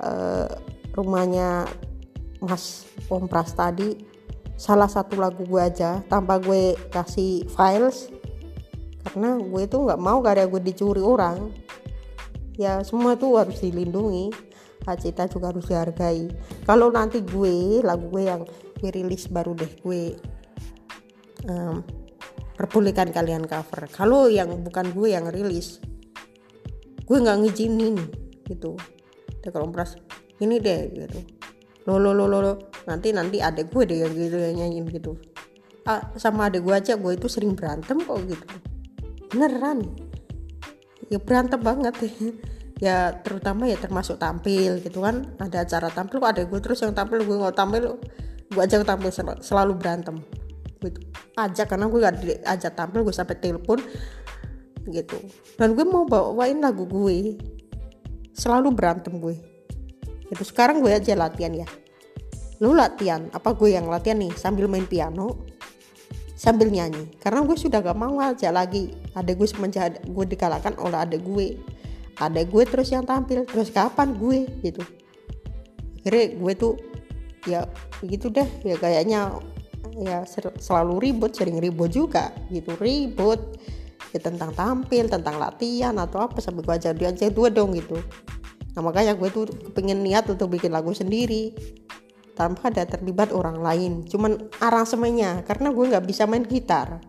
[0.00, 0.48] uh,
[0.96, 1.68] rumahnya
[2.40, 4.16] Mas Om Pras tadi
[4.56, 8.08] salah satu lagu gue aja tanpa gue kasih files
[9.04, 11.52] karena gue itu nggak mau karya gue dicuri orang.
[12.56, 14.32] Ya semua tuh harus dilindungi
[14.88, 16.32] hak cipta juga harus dihargai.
[16.64, 18.42] Kalau nanti gue lagu gue yang
[18.80, 20.16] gue rilis baru deh gue
[21.46, 21.84] um,
[22.56, 23.86] perbolehkan kalian cover.
[23.92, 25.78] Kalau yang bukan gue yang rilis
[27.06, 27.94] gue nggak ngizinin
[28.48, 28.74] gitu.
[29.46, 29.70] Kalau
[30.40, 31.18] ini deh gitu.
[31.86, 32.52] Lo lo lo lo
[32.84, 35.16] nanti nanti ada gue deh yang gitu yang nyanyiin gitu.
[35.86, 38.46] Ah, sama ada gue aja gue itu sering berantem kok gitu.
[39.32, 39.86] Beneran.
[41.08, 41.94] Ya berantem banget
[42.84, 45.30] ya terutama ya termasuk tampil gitu kan.
[45.40, 47.96] Ada acara tampil kok ada gue terus yang tampil gue nggak tampil
[48.46, 50.20] gue aja tampil sel selalu berantem
[50.82, 51.00] gitu.
[51.38, 52.16] Aja karena gue gak
[52.48, 53.80] aja tampil gue sampai telepon
[54.90, 55.18] gitu.
[55.56, 57.38] Dan gue mau bawain lagu gue.
[58.36, 59.55] Selalu berantem gue
[60.30, 61.68] itu sekarang gue aja latihan ya.
[62.58, 64.32] Lu latihan apa gue yang latihan nih?
[64.34, 65.46] Sambil main piano
[66.36, 67.08] sambil nyanyi.
[67.16, 68.92] Karena gue sudah gak mau aja lagi.
[69.16, 71.56] Ada gue semenjak gue dikalahkan oleh ada gue.
[72.20, 73.48] Ada gue terus yang tampil.
[73.48, 74.44] Terus kapan gue?
[74.60, 74.84] Gitu.
[76.04, 76.74] Akhirnya gue tuh
[77.48, 77.64] ya
[78.04, 78.46] gitu deh.
[78.62, 79.40] Ya kayaknya
[79.96, 80.28] ya
[80.60, 82.30] selalu ribut sering ribut juga.
[82.52, 83.56] Gitu ribut.
[84.12, 87.98] Ya tentang tampil tentang latihan atau apa sampai gue aja dia aja dua dong gitu
[88.76, 91.56] nah makanya gue tuh pengen niat untuk bikin lagu sendiri
[92.36, 97.00] tanpa ada terlibat orang lain cuman aransemennya karena gue nggak bisa main gitar.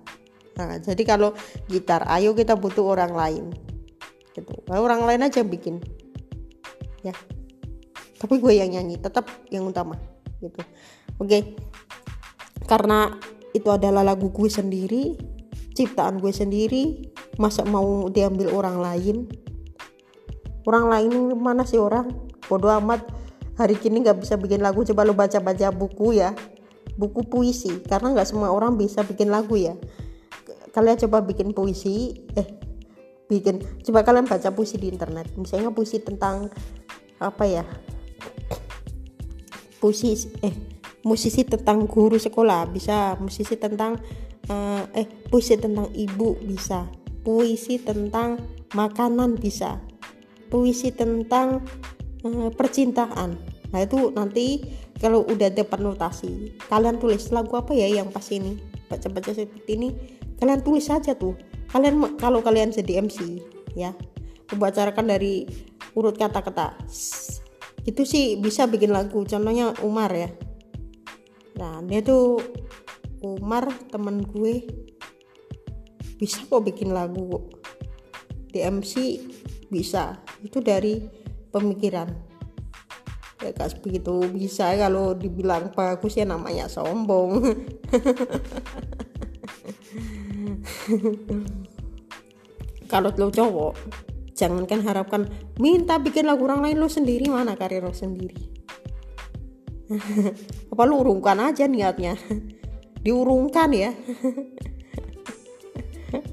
[0.55, 1.35] Nah jadi kalau
[1.67, 3.43] gitar ayo kita butuh orang lain
[4.31, 4.55] gitu.
[4.71, 5.83] Nah, orang lain aja bikin
[7.03, 7.11] ya.
[8.17, 9.99] Tapi gue yang nyanyi tetap yang utama
[10.39, 10.63] gitu.
[11.19, 11.41] Oke okay.
[12.63, 13.11] karena
[13.51, 15.19] itu adalah lagu gue sendiri
[15.77, 19.17] ciptaan gue sendiri masa mau diambil orang lain
[20.67, 22.11] orang lain mana sih orang?
[22.51, 23.07] Bodoh amat.
[23.55, 24.83] Hari kini nggak bisa bikin lagu.
[24.83, 26.35] Coba lo baca-baca buku ya.
[26.99, 27.79] Buku puisi.
[27.87, 29.79] Karena nggak semua orang bisa bikin lagu ya.
[30.75, 32.19] Kalian coba bikin puisi.
[32.35, 32.47] Eh
[33.31, 33.63] bikin.
[33.87, 35.31] Coba kalian baca puisi di internet.
[35.39, 36.51] Misalnya puisi tentang
[37.17, 37.63] apa ya?
[39.79, 40.53] Puisi eh
[41.07, 42.67] musisi tentang guru sekolah.
[42.69, 43.97] Bisa musisi tentang
[44.51, 46.91] uh, eh puisi tentang ibu bisa.
[47.23, 48.37] Puisi tentang
[48.75, 49.79] makanan bisa
[50.47, 51.63] puisi tentang
[52.23, 53.37] uh, percintaan.
[53.71, 54.63] Nah itu nanti
[54.97, 58.57] kalau udah dapat notasi kalian tulis lagu apa ya yang pas ini?
[58.87, 59.89] Baca-baca seperti ini
[60.39, 61.35] kalian tulis saja tuh.
[61.67, 63.43] Kalian kalau kalian jadi MC
[63.75, 63.91] ya.
[64.47, 65.43] Membacarakan dari
[65.91, 66.79] urut kata-kata.
[67.83, 70.31] Itu sih bisa bikin lagu contohnya Umar ya.
[71.59, 72.39] Nah dia tuh
[73.19, 74.63] Umar temen gue
[76.17, 77.45] bisa kok bikin lagu
[78.49, 79.21] di MC
[79.69, 81.01] bisa itu dari
[81.49, 82.09] pemikiran.
[83.37, 87.37] Ya gak begitu bisa kalau dibilang bagus ya namanya sombong.
[92.87, 93.73] Kalau lo cowok
[94.31, 95.21] jangankan harapkan
[95.59, 98.37] minta bikin lagu orang lain lo sendiri mana karir lo sendiri?
[100.71, 102.15] Apa lu urungkan aja niatnya?
[103.03, 103.91] Diurungkan ya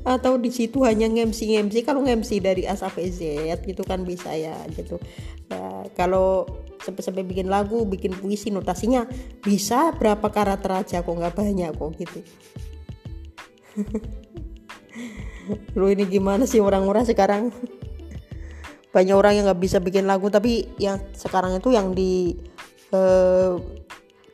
[0.06, 4.30] atau di situ hanya ngemsi ngemsi kalau ngemsi dari A sampai Z gitu kan bisa
[4.34, 5.02] ya gitu.
[5.50, 6.46] Ya, kalau
[6.84, 9.08] sampai-sampai bikin lagu bikin puisi notasinya
[9.40, 12.18] bisa berapa karakter aja kok nggak banyak kok gitu.
[15.78, 17.50] Lu ini gimana sih orang-orang sekarang?
[18.94, 22.38] Banyak orang yang nggak bisa bikin lagu tapi yang sekarang itu yang di
[22.94, 23.58] eh,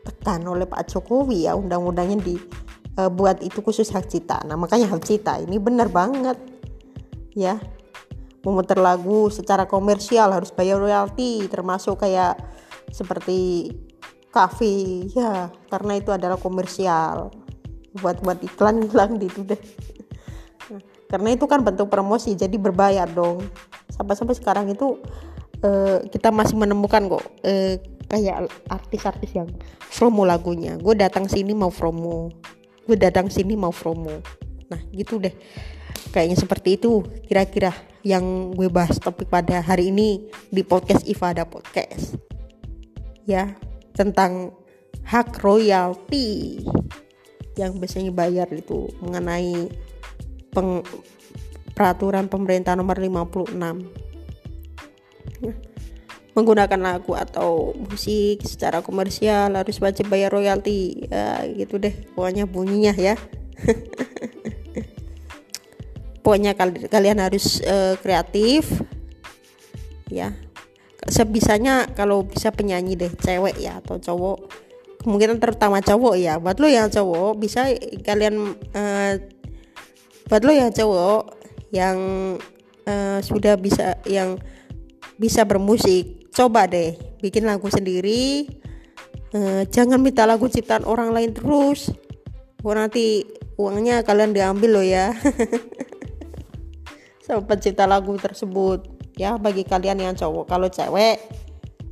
[0.04, 2.36] tekan oleh Pak Jokowi ya undang-undangnya di
[3.00, 6.36] uh, buat itu khusus hak cipta nah makanya hak cipta ini benar banget.
[7.32, 7.56] Ya.
[8.40, 12.40] Memutar lagu secara komersial harus bayar royalti termasuk kayak
[12.88, 13.68] seperti
[14.32, 17.32] kafe ya karena itu adalah komersial.
[18.00, 19.60] Buat buat iklan hilang gitu deh.
[20.72, 20.80] Nah,
[21.10, 23.44] karena itu kan bentuk promosi jadi berbayar dong.
[23.92, 24.96] Sampai sampai sekarang itu
[25.60, 27.74] uh, kita masih menemukan kok uh,
[28.10, 29.48] kayak artis-artis yang
[29.92, 30.80] promo lagunya.
[30.80, 32.32] Gue datang sini mau promo
[32.90, 34.18] gue datang sini mau promo.
[34.66, 35.30] Nah gitu deh.
[36.10, 37.70] Kayaknya seperti itu kira-kira
[38.02, 42.18] yang gue bahas topik pada hari ini di podcast Ifada Podcast.
[43.30, 43.54] Ya
[43.94, 44.58] tentang
[45.06, 46.58] hak royalti
[47.54, 49.70] yang biasanya bayar itu mengenai
[50.50, 50.82] peng,
[51.78, 53.54] peraturan pemerintah nomor 56
[56.34, 61.10] menggunakan lagu atau musik secara komersial harus wajib bayar royalti.
[61.10, 61.94] Ya gitu deh.
[62.14, 63.18] Pokoknya bunyinya ya.
[66.22, 68.70] Pokoknya kal kalian harus uh, kreatif.
[70.10, 70.34] Ya.
[71.08, 74.38] Sebisanya kalau bisa penyanyi deh cewek ya atau cowok.
[75.00, 76.36] Kemungkinan terutama cowok ya.
[76.38, 77.72] Buat lo yang cowok bisa
[78.04, 79.16] kalian uh,
[80.28, 81.40] buat lo yang cowok
[81.74, 81.98] yang
[82.86, 84.38] uh, sudah bisa yang
[85.16, 88.48] bisa bermusik coba deh bikin lagu sendiri.
[89.36, 91.92] Uh, jangan minta lagu ciptaan orang lain terus.
[92.64, 93.28] Oh, nanti
[93.60, 95.12] uangnya kalian diambil loh ya.
[97.28, 98.88] Sama pencipta lagu tersebut.
[99.20, 100.48] Ya bagi kalian yang cowok.
[100.48, 101.20] Kalau cewek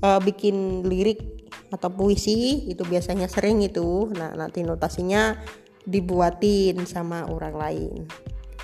[0.01, 4.09] uh, bikin lirik atau puisi itu biasanya sering itu.
[4.16, 5.36] Nah nanti notasinya
[5.84, 8.01] dibuatin sama orang lain.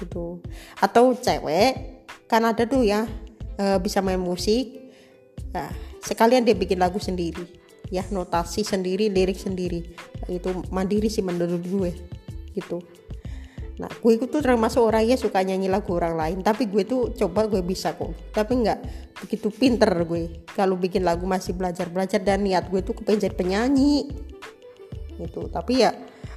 [0.01, 0.41] Gitu.
[0.81, 3.05] Atau cewek kan ada tuh ya
[3.61, 4.84] uh, bisa main musik
[5.55, 5.71] Nah,
[6.03, 7.47] sekalian dia bikin lagu sendiri,
[7.89, 9.87] ya notasi sendiri, lirik sendiri.
[10.27, 11.91] Itu mandiri sih menurut gue,
[12.59, 12.83] gitu.
[13.75, 17.47] Nah, gue itu termasuk orang yang suka nyanyi lagu orang lain, tapi gue tuh coba
[17.51, 18.15] gue bisa kok.
[18.31, 18.79] Tapi nggak
[19.27, 20.47] begitu pinter gue.
[20.55, 24.11] Kalau bikin lagu masih belajar-belajar dan niat gue tuh kepengen jadi penyanyi.
[25.19, 25.51] Gitu.
[25.51, 25.91] Tapi ya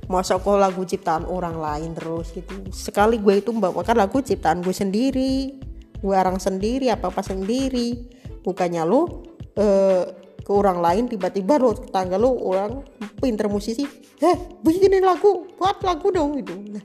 [0.09, 2.57] masa kok lagu ciptaan orang lain terus gitu.
[2.73, 5.53] Sekali gue itu membawakan lagu ciptaan gue sendiri.
[5.97, 8.16] Gue arang sendiri, apa-apa sendiri
[8.47, 9.27] bukannya lo
[9.59, 10.03] uh,
[10.39, 12.79] ke orang lain tiba-tiba lo tetangga lo orang
[13.19, 13.83] pinter musisi
[14.23, 16.55] eh bikinin lagu buat lagu dong gitu.
[16.71, 16.83] Nah,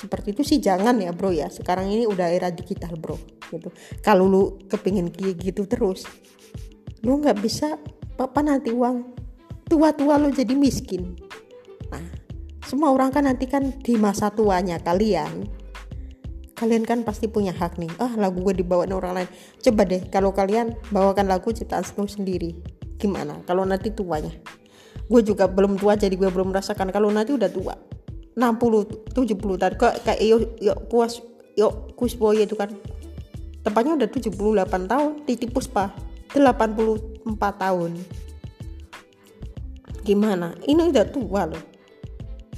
[0.00, 1.52] seperti itu sih jangan ya bro ya.
[1.52, 3.20] Sekarang ini udah era digital bro
[3.52, 3.68] gitu.
[4.00, 6.08] Kalau lu kepingin kayak gitu terus
[7.04, 7.76] lu nggak bisa
[8.16, 9.12] apa nanti uang
[9.68, 11.20] tua-tua lo jadi miskin.
[11.92, 12.06] Nah
[12.64, 15.44] semua orang kan nanti kan di masa tuanya kalian
[16.56, 17.92] kalian kan pasti punya hak nih.
[18.00, 19.28] Ah lagu gue dibawain orang lain.
[19.60, 22.56] Coba deh kalau kalian bawakan lagu ciptaan snow sendiri
[22.96, 23.44] gimana?
[23.44, 24.32] Kalau nanti tuanya.
[25.06, 26.88] Gue juga belum tua jadi gue belum merasakan.
[26.90, 27.76] Kalau nanti udah tua
[28.36, 31.20] 60 70 tadi kok kayak yo yo kuas
[31.54, 32.72] yo kusboy itu kan.
[33.60, 34.32] Tepatnya udah 78
[34.88, 35.92] tahun titi puspa
[36.32, 37.92] 84 tahun.
[40.06, 40.54] Gimana?
[40.64, 41.64] Ini udah tua loh.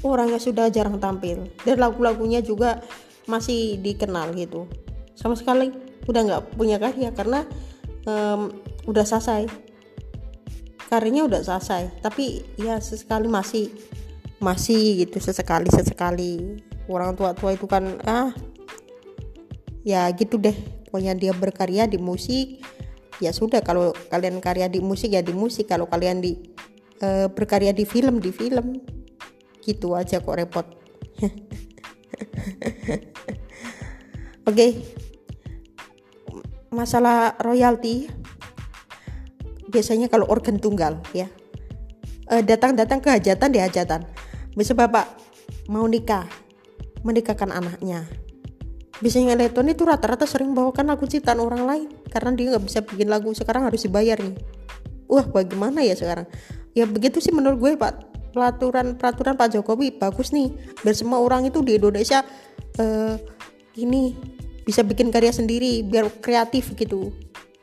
[0.04, 1.48] Orangnya sudah jarang tampil.
[1.64, 2.84] Dan lagu-lagunya juga
[3.28, 4.66] masih dikenal gitu.
[5.12, 5.70] Sama sekali
[6.08, 7.44] udah nggak punya karya karena
[8.08, 8.48] um,
[8.88, 9.46] udah selesai.
[10.88, 13.68] Karyanya udah selesai tapi ya sesekali masih
[14.40, 16.64] masih gitu sesekali sesekali.
[16.88, 18.32] Orang tua-tua itu kan ah
[19.84, 20.56] ya gitu deh
[20.88, 22.64] pokoknya dia berkarya di musik.
[23.20, 25.68] Ya sudah kalau kalian karya di musik ya di musik.
[25.68, 26.40] Kalau kalian di
[27.04, 28.80] uh, berkarya di film di film.
[29.60, 30.64] Gitu aja kok repot
[34.48, 34.54] Oke.
[34.54, 34.70] Okay.
[36.68, 38.12] Masalah royalti
[39.68, 41.28] biasanya kalau organ tunggal ya.
[42.28, 44.04] Eh, datang-datang ke hajatan di hajatan.
[44.52, 45.08] Bisa Bapak
[45.72, 46.28] mau nikah,
[47.00, 48.04] menikahkan anaknya.
[48.98, 53.08] Biasanya elektron itu rata-rata sering bawakan lagu ciptaan orang lain karena dia nggak bisa bikin
[53.08, 54.36] lagu sekarang harus dibayar nih.
[55.08, 56.28] Wah, bagaimana ya sekarang?
[56.76, 60.52] Ya begitu sih menurut gue Pak peraturan peraturan Pak Jokowi bagus nih.
[60.84, 62.22] Biar semua orang itu di Indonesia
[62.78, 63.14] uh,
[63.78, 64.16] ini
[64.66, 67.14] bisa bikin karya sendiri biar kreatif gitu.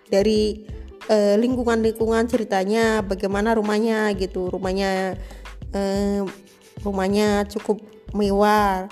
[0.09, 0.66] Dari
[1.09, 4.49] uh, lingkungan-lingkungan ceritanya bagaimana rumahnya gitu.
[4.49, 5.20] Rumahnya
[5.76, 6.22] uh,
[6.82, 7.82] rumahnya cukup
[8.16, 8.89] mewah.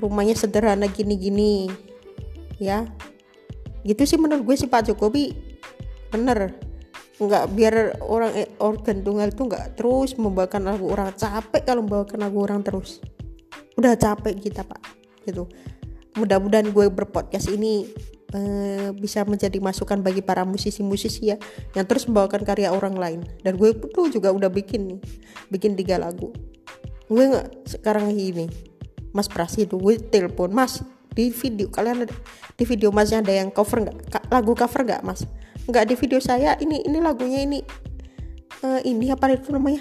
[0.00, 1.68] Rumahnya sederhana gini-gini
[2.56, 2.88] ya.
[3.84, 5.36] Gitu sih menurut gue sih Pak Jokowi
[6.10, 6.69] bener
[7.20, 11.12] nggak biar orang eh, organ tunggal itu nggak terus membawakan lagu orang.
[11.12, 13.04] Capek kalau membawakan lagu orang terus.
[13.76, 14.80] Udah capek kita pak.
[15.28, 15.44] Gitu.
[16.16, 17.86] Mudah-mudahan gue berpodcast ini
[18.32, 21.36] uh, bisa menjadi masukan bagi para musisi-musisi ya
[21.76, 23.20] yang terus membawakan karya orang lain.
[23.44, 25.00] Dan gue tuh juga udah bikin nih
[25.52, 26.32] bikin tiga lagu.
[27.04, 28.48] Gue nggak sekarang ini
[29.12, 32.14] Mas Prasi itu gue telepon Mas di video kalian ada
[32.54, 34.24] di video masnya ada yang cover nggak?
[34.32, 35.20] Lagu cover nggak Mas
[35.70, 37.62] nggak di video saya ini ini lagunya ini.
[38.60, 39.80] Uh, ini apa itu namanya?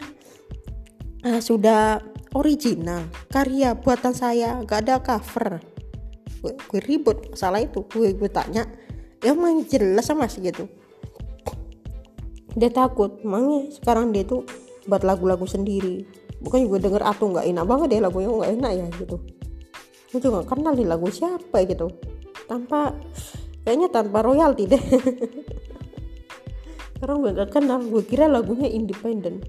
[1.26, 2.00] Uh, sudah
[2.32, 5.60] original karya buatan saya nggak ada cover.
[6.40, 7.84] Gue, gue ribut masalah itu.
[7.90, 8.64] Gue gue tanya
[9.20, 10.46] ya emang jelas sama sih?
[10.46, 10.70] Gitu.
[12.56, 14.48] Dia takut emangnya sekarang dia tuh
[14.88, 16.08] buat lagu-lagu sendiri?
[16.40, 19.16] Bukan gue denger atuh nggak enak banget deh lagunya nggak enak ya gitu.
[20.16, 21.92] Gue juga kenal nih lagu siapa gitu.
[22.48, 22.96] Tanpa
[23.68, 24.82] kayaknya tanpa royalti deh
[27.00, 29.40] karena gue gak kenal gue kira lagunya independen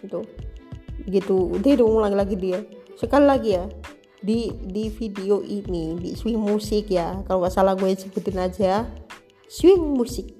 [0.00, 0.24] gitu.
[1.04, 1.36] Gitu.
[1.60, 2.64] Dia udah ulang lagi dia.
[2.96, 3.64] Sekali lagi ya
[4.24, 8.88] di di video ini di swing musik ya kalau nggak salah gue sebutin aja
[9.52, 10.32] swing musik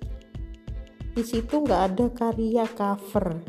[1.12, 3.45] di situ nggak ada karya cover.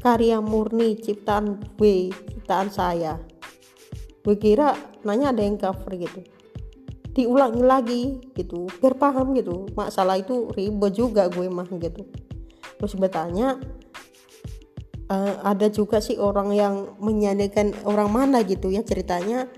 [0.00, 3.20] Karya murni ciptaan gue ciptaan saya.
[4.24, 4.72] Gue kira
[5.04, 6.35] nanya ada yang cover gitu
[7.16, 8.02] diulangi lagi
[8.36, 8.68] gitu.
[8.78, 9.64] Biar paham gitu.
[9.72, 12.04] Masalah itu ribet juga gue mah gitu.
[12.76, 13.56] Terus bertanya
[15.08, 18.84] uh, ada juga sih orang yang menyanyikan orang mana gitu ya?
[18.84, 19.48] Ceritanya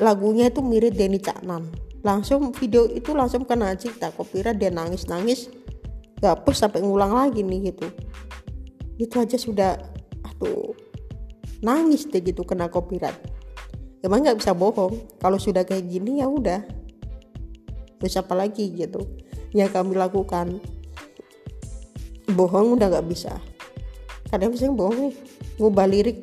[0.00, 1.68] lagunya itu mirip Denny Caknan.
[2.00, 5.52] Langsung video itu langsung kena cipta kopira dia nangis nangis
[6.24, 7.92] gak pus sampai ngulang lagi nih gitu.
[8.96, 9.76] Itu aja sudah
[10.24, 10.72] aduh
[11.60, 13.35] nangis deh gitu kena copyright
[14.06, 15.18] emang nggak bisa bohong.
[15.18, 16.62] Kalau sudah kayak gini ya udah.
[17.98, 19.02] Terus apa lagi gitu.
[19.50, 20.62] Yang kami lakukan.
[22.30, 23.34] Bohong udah nggak bisa.
[24.30, 25.14] Kadang bisa bohong nih.
[25.58, 26.22] Ngubah lirik.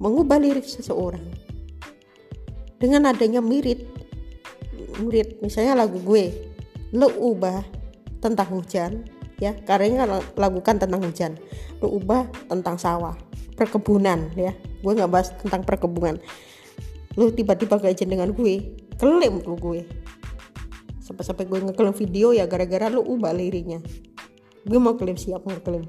[0.00, 1.22] Mengubah lirik seseorang.
[2.80, 3.84] Dengan adanya mirip
[4.94, 6.32] mirip misalnya lagu gue.
[6.96, 7.60] Lo ubah
[8.24, 9.04] tentang hujan
[9.42, 9.52] ya.
[9.68, 10.08] Karena
[10.40, 11.36] lakukan tentang hujan.
[11.84, 13.12] Lo ubah tentang sawah.
[13.58, 14.56] Perkebunan ya.
[14.80, 16.16] Gue nggak bahas tentang perkebunan
[17.14, 18.74] lu tiba-tiba gak izin dengan gue.
[18.98, 19.80] Klaim lu gue.
[21.02, 23.78] Sampai-sampai gue ngeklaim video ya gara-gara lu ubah lirinya
[24.64, 25.84] gue mau klaim siap mau klaim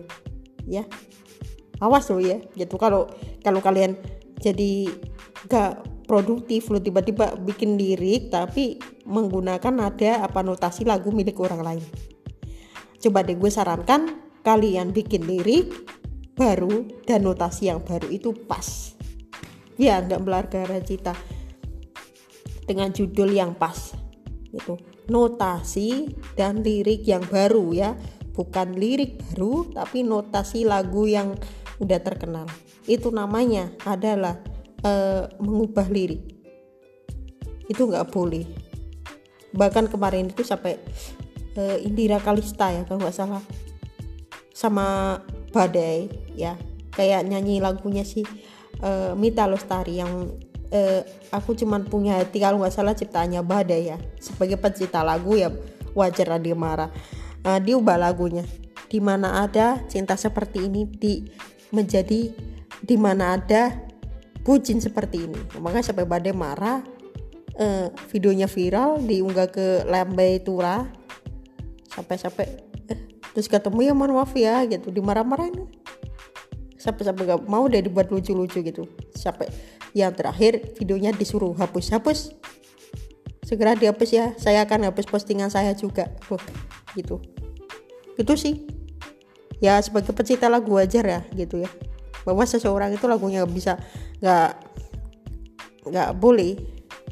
[0.68, 0.84] ya.
[1.80, 2.40] Awas lo ya.
[2.56, 2.76] Gitu.
[2.76, 3.08] Kalau
[3.44, 3.96] kalau kalian
[4.40, 4.92] jadi
[5.48, 8.78] gak produktif lu tiba-tiba bikin lirik tapi
[9.10, 11.86] menggunakan ada apa notasi lagu milik orang lain.
[13.00, 15.72] Coba deh gue sarankan kalian bikin lirik
[16.36, 18.95] baru dan notasi yang baru itu pas
[19.76, 21.16] ya nggak belargara cita
[22.66, 23.94] dengan judul yang pas
[24.56, 24.80] itu
[25.12, 27.92] notasi dan lirik yang baru ya.
[28.36, 31.36] Bukan lirik baru tapi notasi lagu yang
[31.80, 32.48] udah terkenal.
[32.88, 34.40] Itu namanya adalah
[34.84, 34.92] e,
[35.40, 36.24] mengubah lirik.
[37.68, 38.44] Itu nggak boleh.
[39.56, 40.76] Bahkan kemarin itu sampai
[41.56, 43.44] uh, Indira Kalista ya kalau nggak salah.
[44.52, 45.20] Sama
[45.56, 46.60] Badai ya.
[46.92, 48.24] Kayak nyanyi lagunya si
[48.82, 50.32] uh, Mita Lestari yang
[50.72, 51.02] uh,
[51.32, 53.98] aku cuman punya hati kalau nggak salah ciptanya Badai ya.
[54.20, 55.52] Sebagai pencipta lagu ya
[55.94, 56.90] wajar dia marah.
[57.46, 58.44] Uh, dia ubah lagunya.
[58.90, 61.26] Di mana ada cinta seperti ini di
[61.74, 62.32] menjadi
[62.86, 63.76] di mana ada
[64.46, 65.40] bucin seperti ini.
[65.62, 66.82] Makanya sampai Badai marah
[67.60, 70.86] uh, videonya viral diunggah ke Lambai Tura.
[71.92, 72.66] Sampai-sampai
[73.36, 74.92] terus ketemu ya mohon maaf ya gitu.
[74.92, 75.85] Dimarah-marahin
[76.86, 78.86] sampai-sampai gak mau deh dibuat lucu-lucu gitu.
[79.18, 79.50] Sampai
[79.98, 82.38] yang terakhir videonya disuruh hapus-hapus.
[83.42, 84.26] Segera dihapus ya.
[84.38, 86.14] Saya akan hapus postingan saya juga.
[86.30, 86.38] Oh,
[86.94, 87.18] gitu.
[88.22, 88.70] Itu sih.
[89.58, 91.70] Ya sebagai pecinta lagu wajar ya gitu ya.
[92.22, 93.82] Bahwa seseorang itu lagunya bisa
[94.22, 94.50] nggak
[95.90, 96.54] nggak boleh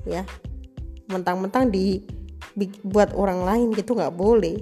[0.06, 0.22] ya.
[1.10, 2.06] Mentang-mentang di
[2.86, 4.62] buat orang lain gitu nggak boleh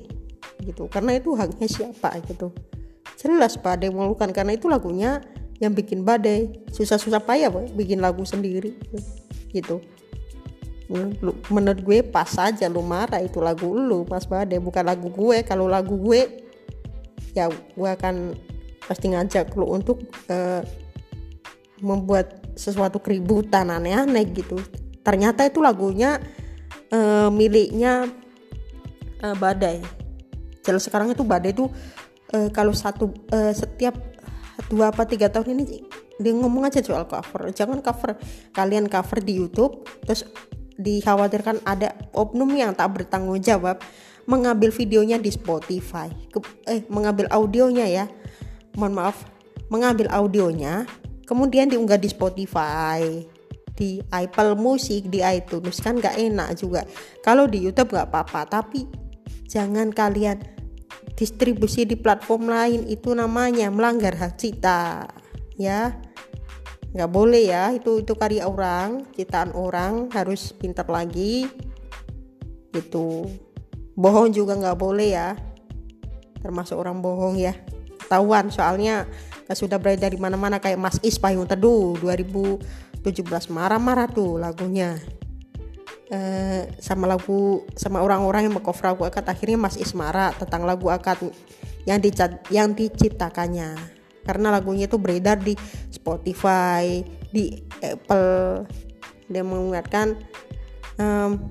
[0.64, 0.88] gitu.
[0.88, 2.71] Karena itu haknya siapa gitu
[3.22, 5.22] jelas badai mengeluhkan karena itu lagunya
[5.62, 6.50] yang bikin badai.
[6.74, 8.74] Susah-susah payah bikin lagu sendiri.
[9.54, 9.78] Gitu.
[11.54, 14.58] Menurut gue pas saja lu marah itu lagu lu mas badai.
[14.58, 15.46] Bukan lagu gue.
[15.46, 16.50] Kalau lagu gue
[17.38, 18.34] ya gue akan
[18.90, 20.66] pasti ngajak lu untuk uh,
[21.80, 24.58] membuat sesuatu keributan aneh-aneh gitu.
[25.02, 26.22] Ternyata itu lagunya
[26.94, 28.10] uh, miliknya
[29.24, 29.82] uh, Badai.
[30.62, 31.66] Jelas sekarang itu Badai itu
[32.36, 33.96] uh, kalau satu uh, setiap
[34.70, 35.64] dua apa tiga tahun ini
[36.22, 37.50] dia ngomong aja soal cover.
[37.52, 38.18] Jangan cover
[38.54, 40.28] kalian cover di YouTube terus
[40.78, 43.82] dikhawatirkan ada oknum yang tak bertanggung jawab
[44.30, 46.10] mengambil videonya di Spotify.
[46.30, 48.06] Ke, eh mengambil audionya ya.
[48.78, 49.28] Mohon maaf,
[49.68, 50.88] mengambil audionya
[51.32, 53.24] kemudian diunggah di Spotify
[53.72, 56.84] di Apple Music di iTunes kan gak enak juga
[57.24, 58.84] kalau di YouTube gak apa-apa tapi
[59.48, 60.44] jangan kalian
[61.22, 65.06] distribusi di platform lain itu namanya melanggar hak cipta
[65.54, 65.94] ya.
[66.98, 71.46] Nggak boleh ya itu itu karya orang ciptaan orang harus pintar lagi
[72.74, 73.30] itu
[73.94, 75.38] bohong juga nggak boleh ya
[76.42, 77.54] termasuk orang bohong ya.
[78.02, 79.06] Ketahuan soalnya
[79.52, 85.02] sudah berada dari mana-mana kayak Mas Is Payung Teduh 2000 17 marah-marah tuh lagunya
[86.12, 89.26] uh, sama lagu sama orang-orang yang mengcover lagu akad.
[89.26, 91.32] Akhirnya Mas Ismara tentang lagu akad
[91.88, 93.74] yang dicat yang diciptakannya.
[94.22, 95.58] Karena lagunya itu beredar di
[95.90, 97.02] Spotify
[97.34, 98.70] di Apple.
[99.32, 100.20] Dia mengingatkan
[101.00, 101.50] um,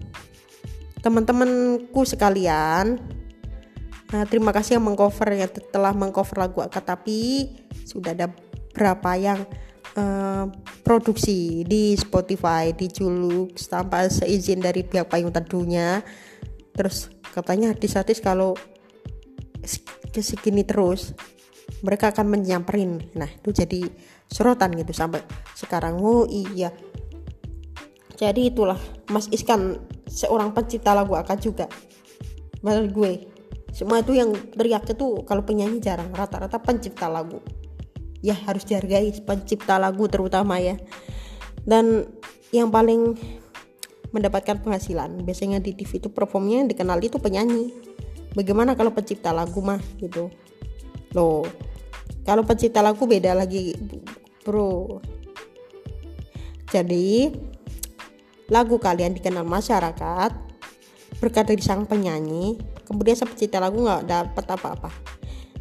[1.01, 3.01] teman-temanku sekalian
[4.13, 6.85] nah, terima kasih yang mengcover ya telah mengcover lagu akad.
[6.87, 7.51] Tapi
[7.89, 8.31] sudah ada
[8.71, 9.43] berapa yang
[9.97, 10.47] uh,
[10.85, 16.05] produksi di Spotify di Juluk tanpa seizin dari pihak payung teduhnya.
[16.75, 18.55] Terus katanya artis-artis kalau
[20.11, 21.15] segini terus
[21.83, 23.01] mereka akan menyamperin.
[23.17, 23.87] Nah itu jadi
[24.31, 25.23] sorotan gitu sampai
[25.57, 25.99] sekarang.
[26.03, 26.71] Oh iya.
[28.21, 28.77] Jadi itulah
[29.09, 31.67] Mas Iskan seorang pencipta lagu akad juga.
[32.61, 33.13] Menurut gue
[33.73, 36.13] semua itu yang teriak itu kalau penyanyi jarang.
[36.13, 37.41] Rata-rata pencipta lagu
[38.21, 40.77] ya harus dihargai pencipta lagu terutama ya.
[41.65, 42.09] Dan
[42.53, 43.17] yang paling
[44.11, 47.71] mendapatkan penghasilan biasanya di TV itu performnya yang dikenal itu penyanyi.
[48.35, 50.31] Bagaimana kalau pencipta lagu mah gitu.
[51.15, 51.47] Loh
[52.23, 53.75] kalau pencipta lagu beda lagi
[54.45, 55.01] bro.
[56.71, 57.31] Jadi
[58.51, 60.31] lagu kalian dikenal masyarakat
[61.19, 62.57] berkat dari sang penyanyi
[62.87, 64.91] kemudian sang pencipta lagu nggak dapat apa-apa.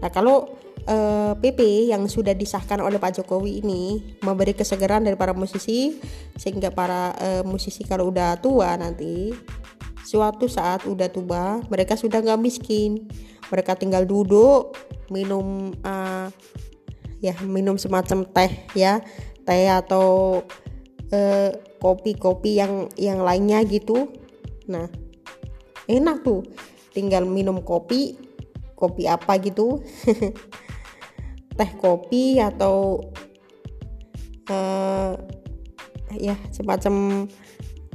[0.02, 0.58] Nah kalau
[0.90, 6.02] eh, PP yang sudah disahkan oleh Pak Jokowi ini memberi kesegaran dari para musisi
[6.36, 9.30] sehingga para uh, musisi kalau udah tua nanti
[10.02, 13.06] suatu saat udah tua mereka sudah nggak miskin.
[13.50, 14.74] Mereka tinggal duduk
[15.14, 16.30] minum uh,
[17.22, 19.02] ya minum semacam teh ya
[19.46, 20.42] teh atau
[21.82, 24.10] kopi-kopi uh, yang yang lainnya gitu.
[24.70, 24.90] Nah
[25.90, 26.46] enak tuh
[26.94, 28.30] tinggal minum kopi
[28.78, 29.84] kopi apa gitu
[31.60, 33.04] teh kopi atau
[34.48, 35.12] uh,
[36.16, 37.28] ya semacam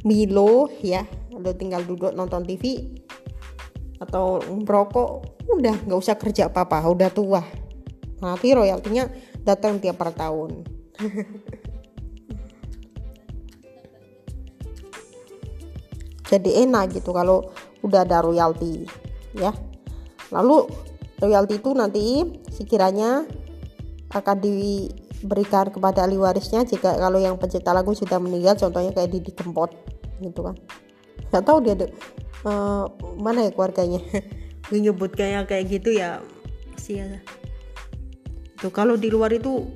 [0.05, 1.09] Milo ya.
[1.33, 2.93] Lo tinggal duduk nonton TV
[3.97, 7.41] atau merokok udah nggak usah kerja apa-apa udah tua.
[8.21, 9.09] Nanti royaltinya
[9.41, 10.61] datang tiap per tahun.
[16.29, 17.49] Jadi enak gitu kalau
[17.81, 18.85] udah ada royalti
[19.37, 19.57] ya.
[20.33, 20.69] Lalu
[21.21, 23.25] royalti itu nanti sekiranya
[24.15, 29.35] akan diberikan kepada ahli warisnya jika kalau yang pencipta lagu sudah meninggal contohnya kayak Didi
[29.35, 29.75] Kempot
[30.23, 30.55] gitu kan.
[31.35, 31.75] Nggak tahu dia
[32.47, 32.87] uh,
[33.19, 34.01] mana ya keluarganya.
[34.73, 36.25] Menyebut kayak kayak gitu ya
[36.81, 37.21] sih ya
[38.65, 39.69] tuh kalau di luar itu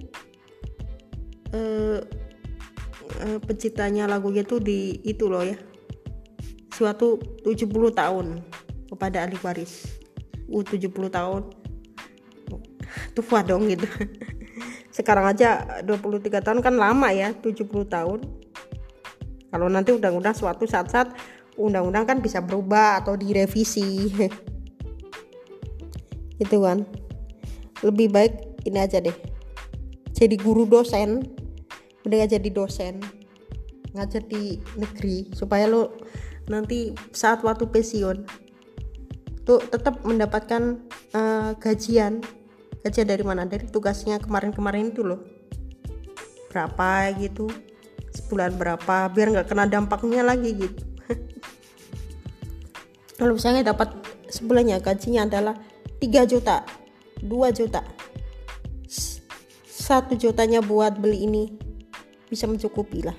[1.53, 2.01] uh,
[3.21, 5.61] uh, penciptanya lagunya tuh di itu loh ya
[6.73, 8.27] suatu 70 tahun
[8.89, 9.99] kepada ahli waris.
[10.49, 11.58] Uh 70 tahun
[13.13, 13.85] tua dong gitu.
[14.95, 18.21] Sekarang aja 23 tahun kan lama ya 70 tahun.
[19.49, 21.15] Kalau nanti undang-undang suatu saat-saat
[21.57, 24.11] undang-undang kan bisa berubah atau direvisi.
[26.43, 26.83] Itu kan.
[27.83, 28.35] Lebih baik
[28.67, 29.15] ini aja deh.
[30.13, 31.23] Jadi guru dosen.
[32.03, 32.99] Udah jadi dosen.
[33.95, 35.97] Ngajar di negeri supaya lo
[36.49, 38.25] nanti saat waktu pensiun
[39.45, 40.81] tuh tetap mendapatkan
[41.17, 42.21] uh, gajian
[42.85, 43.45] kerja dari mana?
[43.45, 45.21] Dari tugasnya kemarin-kemarin itu loh.
[46.53, 47.51] Berapa gitu?
[48.15, 49.11] Sebulan berapa?
[49.13, 50.83] Biar nggak kena dampaknya lagi gitu.
[53.19, 53.99] Kalau misalnya dapat
[54.29, 55.55] sebulannya gajinya adalah
[55.99, 56.63] 3 juta
[57.23, 57.83] 2 juta.
[59.67, 61.45] Satu jutanya buat beli ini
[62.29, 63.17] bisa mencukupi lah.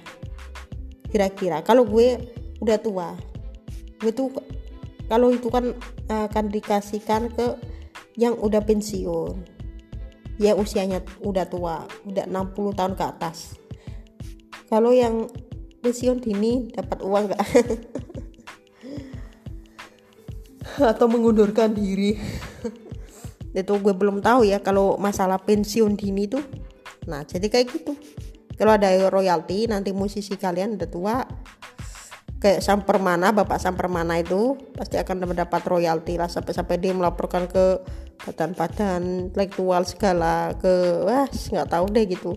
[1.09, 1.65] Kira-kira.
[1.65, 2.21] Kalau gue
[2.59, 3.09] udah tua
[3.99, 4.31] gue tuh
[5.11, 5.75] kalau itu kan
[6.07, 7.59] akan dikasihkan ke
[8.19, 9.47] yang udah pensiun.
[10.39, 13.55] Ya usianya udah tua udah 60 tahun ke atas.
[14.67, 15.31] Kalau yang
[15.79, 17.41] pensiun dini dapat uang gak
[20.93, 22.19] atau mengundurkan diri.
[23.55, 26.43] Itu gue belum tahu ya kalau masalah pensiun dini tuh.
[27.07, 27.95] Nah jadi kayak gitu.
[28.59, 31.23] Kalau ada royalti nanti musisi kalian udah tua
[32.39, 37.83] kayak Sampermana bapak Sampermana itu pasti akan mendapat royalti lah sampai-sampai dia melaporkan ke
[38.25, 42.31] badan-badan intelektual segala ke wah nggak tahu deh gitu.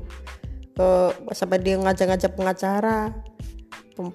[0.73, 3.13] Ke sampai dia ngajak-ngajak pengacara.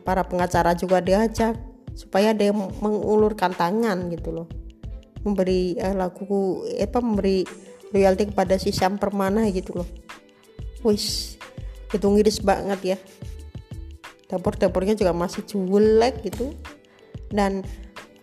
[0.01, 1.53] Para pengacara juga diajak
[1.93, 4.47] supaya dia mengulurkan tangan gitu loh.
[5.21, 7.45] Memberi eh, lagu apa memberi
[7.93, 9.87] royalti kepada si Sam Permana gitu loh.
[10.81, 11.37] Wis
[11.93, 12.97] itu ngiris banget ya.
[14.27, 16.51] Dapur-dapurnya juga masih jelek gitu.
[17.31, 17.63] Dan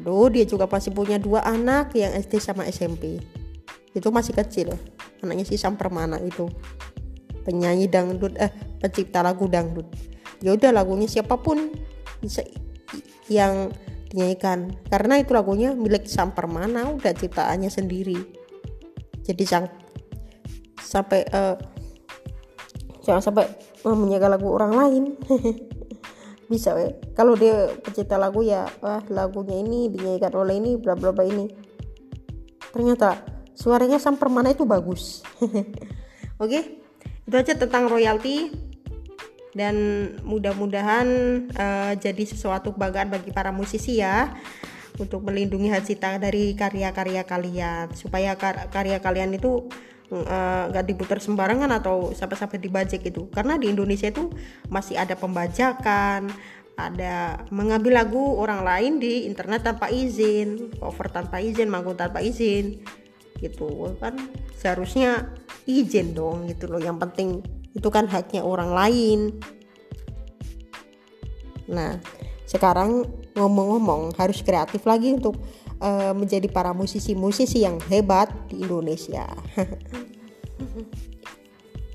[0.00, 3.22] Duh, dia juga masih punya dua anak yang SD sama SMP.
[3.94, 4.74] Itu masih kecil.
[5.22, 6.50] Anaknya si Sam Permana itu.
[7.44, 9.86] Penyanyi dangdut eh pencipta lagu dangdut.
[10.42, 11.70] Ya udah lagunya siapa pun
[12.18, 12.42] bisa
[13.28, 13.72] yang
[14.14, 18.14] dinyanyikan karena itu lagunya milik sang permana udah ciptaannya sendiri
[19.26, 19.66] jadi sang
[20.78, 21.58] sampai uh,
[23.02, 23.50] jangan sampai
[23.82, 25.04] uh, menjaga lagu orang lain
[26.48, 26.92] bisa we.
[27.16, 31.48] Kalau dia pencipta lagu ya wah lagunya ini dinyanyikan oleh ini bla bla bla ini.
[32.74, 33.22] Ternyata
[33.54, 35.22] suaranya sang permana itu bagus.
[35.40, 35.62] Oke?
[36.38, 36.62] Okay?
[37.24, 38.52] itu aja tentang royalti.
[39.54, 39.76] Dan
[40.26, 41.06] mudah-mudahan
[41.54, 44.34] uh, jadi sesuatu kebanggaan bagi para musisi ya
[44.98, 47.86] untuk melindungi hak cipta dari karya-karya kalian.
[47.94, 49.70] Supaya kar karya kalian itu
[50.22, 54.30] nggak uh, diputar sembarangan atau sampai-sampai dibajak itu karena di Indonesia itu
[54.70, 56.30] masih ada pembajakan
[56.74, 62.82] ada mengambil lagu orang lain di internet tanpa izin cover tanpa izin manggung tanpa izin
[63.38, 64.14] gitu kan.
[64.58, 65.30] Seharusnya
[65.66, 67.42] izin dong gitu loh yang penting
[67.74, 69.20] itu kan haknya orang lain.
[71.70, 71.98] Nah
[72.44, 75.38] sekarang ngomong-ngomong harus kreatif lagi untuk
[75.80, 79.26] uh, menjadi para musisi-musisi yang hebat di Indonesia.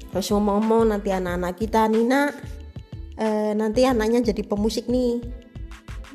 [0.09, 2.33] Terus ngomong-ngomong nanti anak-anak kita Nina
[3.21, 5.21] uh, nanti anaknya jadi pemusik nih.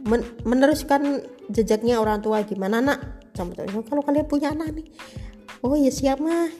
[0.04, 3.00] Men meneruskan jejaknya orang tua gimana nak?
[3.34, 4.86] Kalau kalian punya anak nih?
[5.64, 6.52] Oh ya siap mah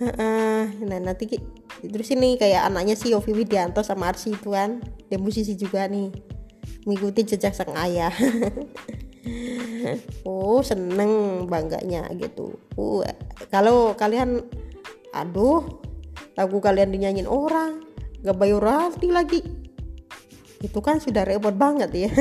[0.00, 1.36] uh, nah nanti
[1.84, 4.80] terus ini kayak anaknya si Yofi Widianto sama Arsi itu kan.
[5.10, 6.08] Dia musisi juga nih.
[6.88, 8.08] Mengikuti jejak sang ayah
[10.28, 12.56] oh seneng bangganya gitu.
[12.76, 13.04] Uh,
[13.52, 14.44] kalau kalian
[15.12, 15.80] aduh
[16.38, 17.84] lagu kalian dinyanyiin orang
[18.24, 19.40] gak bayar royalti lagi.
[20.60, 22.10] Itu kan sudah repot banget ya.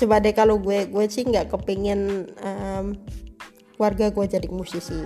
[0.00, 2.96] Coba deh kalau gue gue sih nggak kepingin um,
[3.76, 4.96] keluarga gue jadi musisi.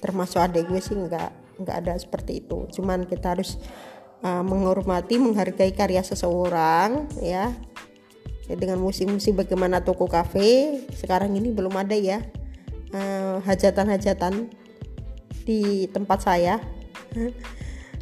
[0.00, 2.64] Termasuk adik gue sih nggak nggak ada seperti itu.
[2.72, 3.60] Cuman kita harus
[4.24, 7.52] uh, menghormati menghargai karya seseorang ya
[8.48, 12.20] ya dengan musik-musik bagaimana toko kafe sekarang ini belum ada ya
[12.92, 14.52] uh, hajatan-hajatan
[15.44, 16.60] di tempat saya.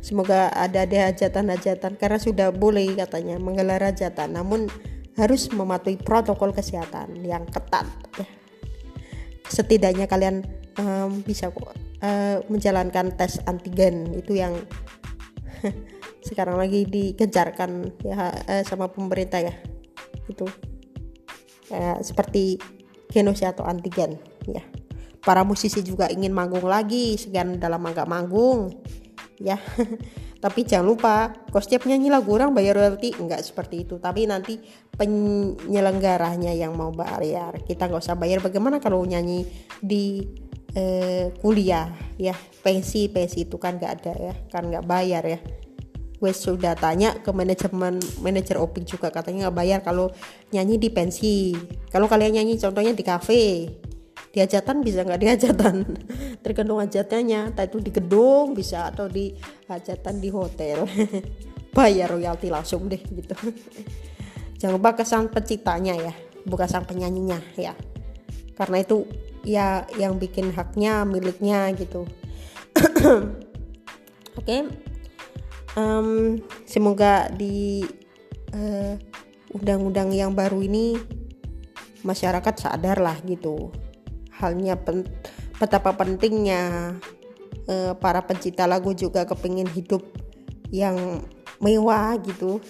[0.02, 4.66] Semoga ada ada hajatan-hajatan karena sudah boleh katanya menggelar hajatan namun
[5.14, 7.86] harus mematuhi protokol kesehatan yang ketat.
[8.18, 8.26] Ya
[9.52, 10.48] setidaknya kalian
[10.80, 14.56] um, bisa uh, menjalankan tes antigen itu yang
[16.26, 19.54] sekarang lagi dikejarkan ya uh, sama pemerintah ya
[20.32, 20.46] itu
[21.72, 22.56] uh, seperti
[23.12, 24.16] genosis atau antigen
[24.48, 24.64] ya.
[25.22, 28.74] Para musisi juga ingin manggung lagi sekian dalam agak manggung
[29.38, 29.60] ya.
[30.42, 34.02] Tapi jangan lupa kalau setiap nyanyi lagu orang bayar royalti enggak seperti itu.
[34.02, 34.58] Tapi nanti
[34.90, 37.62] penyelenggaranya yang mau bayar.
[37.62, 39.46] Kita nggak usah bayar bagaimana kalau nyanyi
[39.78, 40.26] di
[40.74, 42.34] eh, kuliah ya.
[42.34, 44.34] Pensi pensi itu kan nggak ada ya.
[44.50, 45.38] Kan nggak bayar ya
[46.22, 49.10] gue sudah tanya ke manajemen manajer opik juga.
[49.10, 50.14] Katanya nggak bayar kalau
[50.54, 51.50] nyanyi di pensi.
[51.90, 53.42] Kalau kalian nyanyi contohnya di kafe
[54.30, 55.18] di hajatan bisa nggak?
[55.18, 55.76] Di hajatan.
[56.46, 59.34] Tergantung hajatannya entah itu di gedung bisa atau di
[59.66, 60.86] hajatan di hotel.
[61.76, 63.34] Bayar royalti langsung deh gitu.
[64.62, 66.14] Jangan lupa kesan penciptanya ya.
[66.46, 67.74] Bukan sang penyanyinya ya.
[68.54, 69.10] Karena itu
[69.42, 72.06] ya yang bikin haknya miliknya gitu.
[74.38, 74.38] Oke.
[74.38, 74.91] okay.
[75.76, 77.84] Um, semoga di
[78.52, 78.94] uh,
[79.52, 80.96] undang-undang yang baru ini
[82.02, 83.70] masyarakat sadar lah gitu.
[84.32, 85.06] Halnya pen,
[85.60, 86.94] betapa pentingnya
[87.68, 90.02] uh, para pencipta lagu juga kepingin hidup
[90.72, 91.22] yang
[91.62, 92.58] mewah gitu.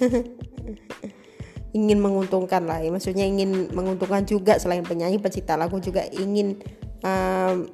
[1.73, 2.93] Ingin menguntungkan lah ya.
[2.93, 6.61] maksudnya ingin menguntungkan juga selain penyanyi pencipta lagu juga ingin
[7.01, 7.65] um,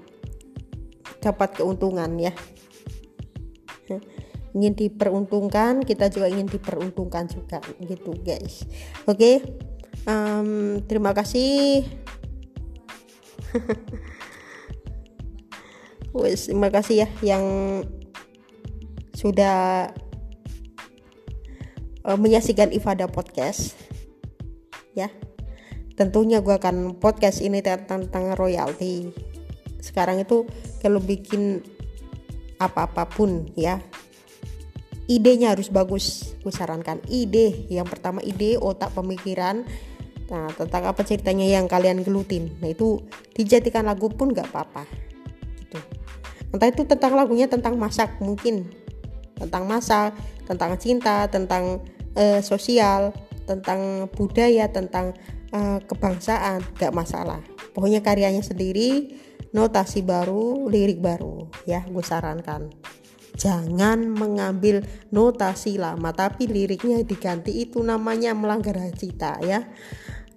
[1.19, 2.31] dapat keuntungan ya
[4.59, 8.67] ingin diperuntungkan kita juga ingin diperuntungkan juga gitu guys
[9.07, 9.37] oke okay?
[10.11, 11.87] um, terima kasih
[16.19, 17.45] Wes, terima kasih ya yang
[19.13, 19.91] sudah
[22.07, 23.77] uh, menyaksikan Ifada Podcast.
[24.97, 25.13] Ya.
[25.99, 29.11] Tentunya gue akan podcast ini tentang, tentang royalti.
[29.83, 30.47] Sekarang itu
[30.79, 31.61] kalau bikin
[32.63, 33.83] apa-apapun ya
[35.09, 39.65] idenya harus bagus gue sarankan ide yang pertama ide otak pemikiran
[40.29, 42.53] Nah, tentang apa ceritanya yang kalian gelutin.
[42.61, 43.01] Nah, itu
[43.33, 44.85] dijadikan lagu pun gak apa-apa.
[45.57, 45.81] Gitu.
[46.53, 48.69] Entah itu tentang lagunya tentang masak mungkin.
[49.41, 50.13] Tentang masak,
[50.45, 51.81] tentang cinta, tentang
[52.13, 53.17] uh, sosial,
[53.49, 55.17] tentang budaya, tentang
[55.57, 57.41] uh, kebangsaan, gak masalah.
[57.73, 59.17] Pokoknya karyanya sendiri,
[59.57, 62.69] notasi baru, lirik baru, ya gue sarankan.
[63.39, 64.83] Jangan mengambil
[65.15, 67.63] notasi lama tapi liriknya diganti.
[67.63, 69.63] Itu namanya melanggar hak cipta ya.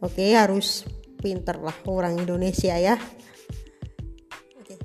[0.06, 0.86] Oke harus
[1.18, 2.94] pinter lah orang Indonesia ya.
[4.62, 4.78] Oke.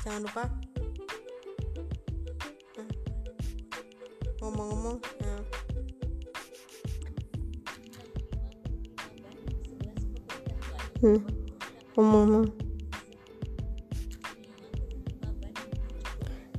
[0.00, 0.44] Jangan lupa.
[2.80, 2.88] Nah,
[4.40, 5.40] ngomong-ngomong nah.
[11.04, 11.20] hmm.
[11.96, 12.63] ngomong-ngomong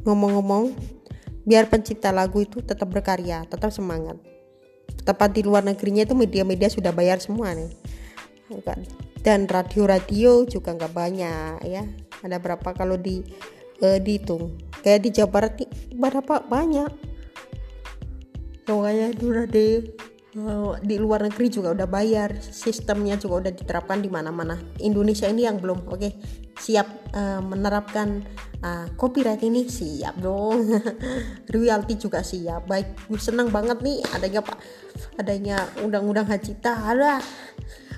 [0.05, 0.71] ngomong-ngomong
[1.45, 4.17] biar pencipta lagu itu tetap berkarya tetap semangat.
[5.05, 7.69] Tepat di luar negerinya itu media-media sudah bayar semua nih.
[8.65, 8.81] Kan?
[9.21, 11.85] Dan radio-radio juga nggak banyak ya.
[12.25, 13.21] Ada berapa kalau di
[13.81, 14.57] uh, dihitung?
[14.81, 15.53] Kayak di Jawa Barat
[15.93, 16.41] berapa?
[16.45, 16.91] Banyak.
[18.65, 19.69] Di radio
[20.41, 24.57] uh, di luar negeri juga udah bayar sistemnya juga udah diterapkan di mana-mana.
[24.81, 25.97] Indonesia ini yang belum oke?
[26.01, 26.11] okay?
[26.55, 28.23] Siap uh, menerapkan
[28.63, 30.65] uh, copyright ini siap dong.
[31.53, 32.67] Royalty juga siap.
[32.67, 34.57] Baik gue senang banget nih adanya pak
[35.19, 37.19] adanya undang-undang hajita ada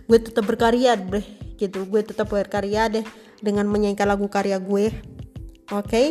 [0.08, 1.26] gue tetap berkarya deh
[1.58, 1.86] gitu.
[1.86, 3.06] Gue tetap berkarya deh
[3.42, 4.90] dengan menyanyikan lagu karya gue
[5.70, 5.86] oke?
[5.86, 6.08] Okay?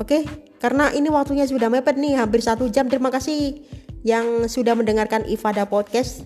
[0.00, 0.08] oke?
[0.08, 0.22] Okay?
[0.64, 2.88] karena ini waktunya sudah mepet nih hampir satu jam.
[2.88, 3.68] Terima kasih
[4.00, 6.24] yang sudah mendengarkan Ifada Podcast.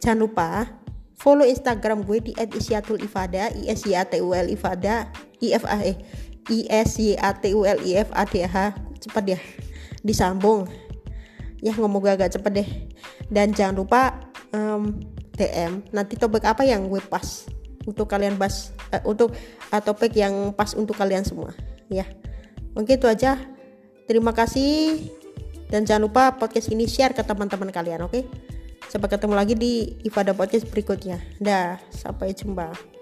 [0.00, 0.48] Jangan lupa
[1.18, 5.10] follow Instagram gue di @isyatul_ifada i s y a t u l ifada
[5.42, 5.92] i f a e
[6.48, 8.56] i s y a t u l i f a d h
[9.02, 9.38] cepat ya
[10.06, 10.70] disambung.
[11.58, 12.70] Ya ngomong gue agak cepet deh.
[13.26, 14.02] Dan jangan lupa
[14.54, 14.94] um,
[15.34, 17.50] DM nanti topik apa yang gue pas
[17.82, 19.34] untuk kalian bahas uh, untuk
[19.74, 21.50] uh, topik yang pas untuk kalian semua.
[21.90, 22.06] Ya.
[22.78, 23.38] Oke itu aja.
[24.06, 25.02] Terima kasih.
[25.68, 28.14] Dan jangan lupa podcast ini share ke teman-teman kalian oke?
[28.14, 28.24] okay?
[28.88, 31.20] Sampai ketemu lagi di Ifada Podcast berikutnya.
[31.36, 32.97] Dah, sampai jumpa.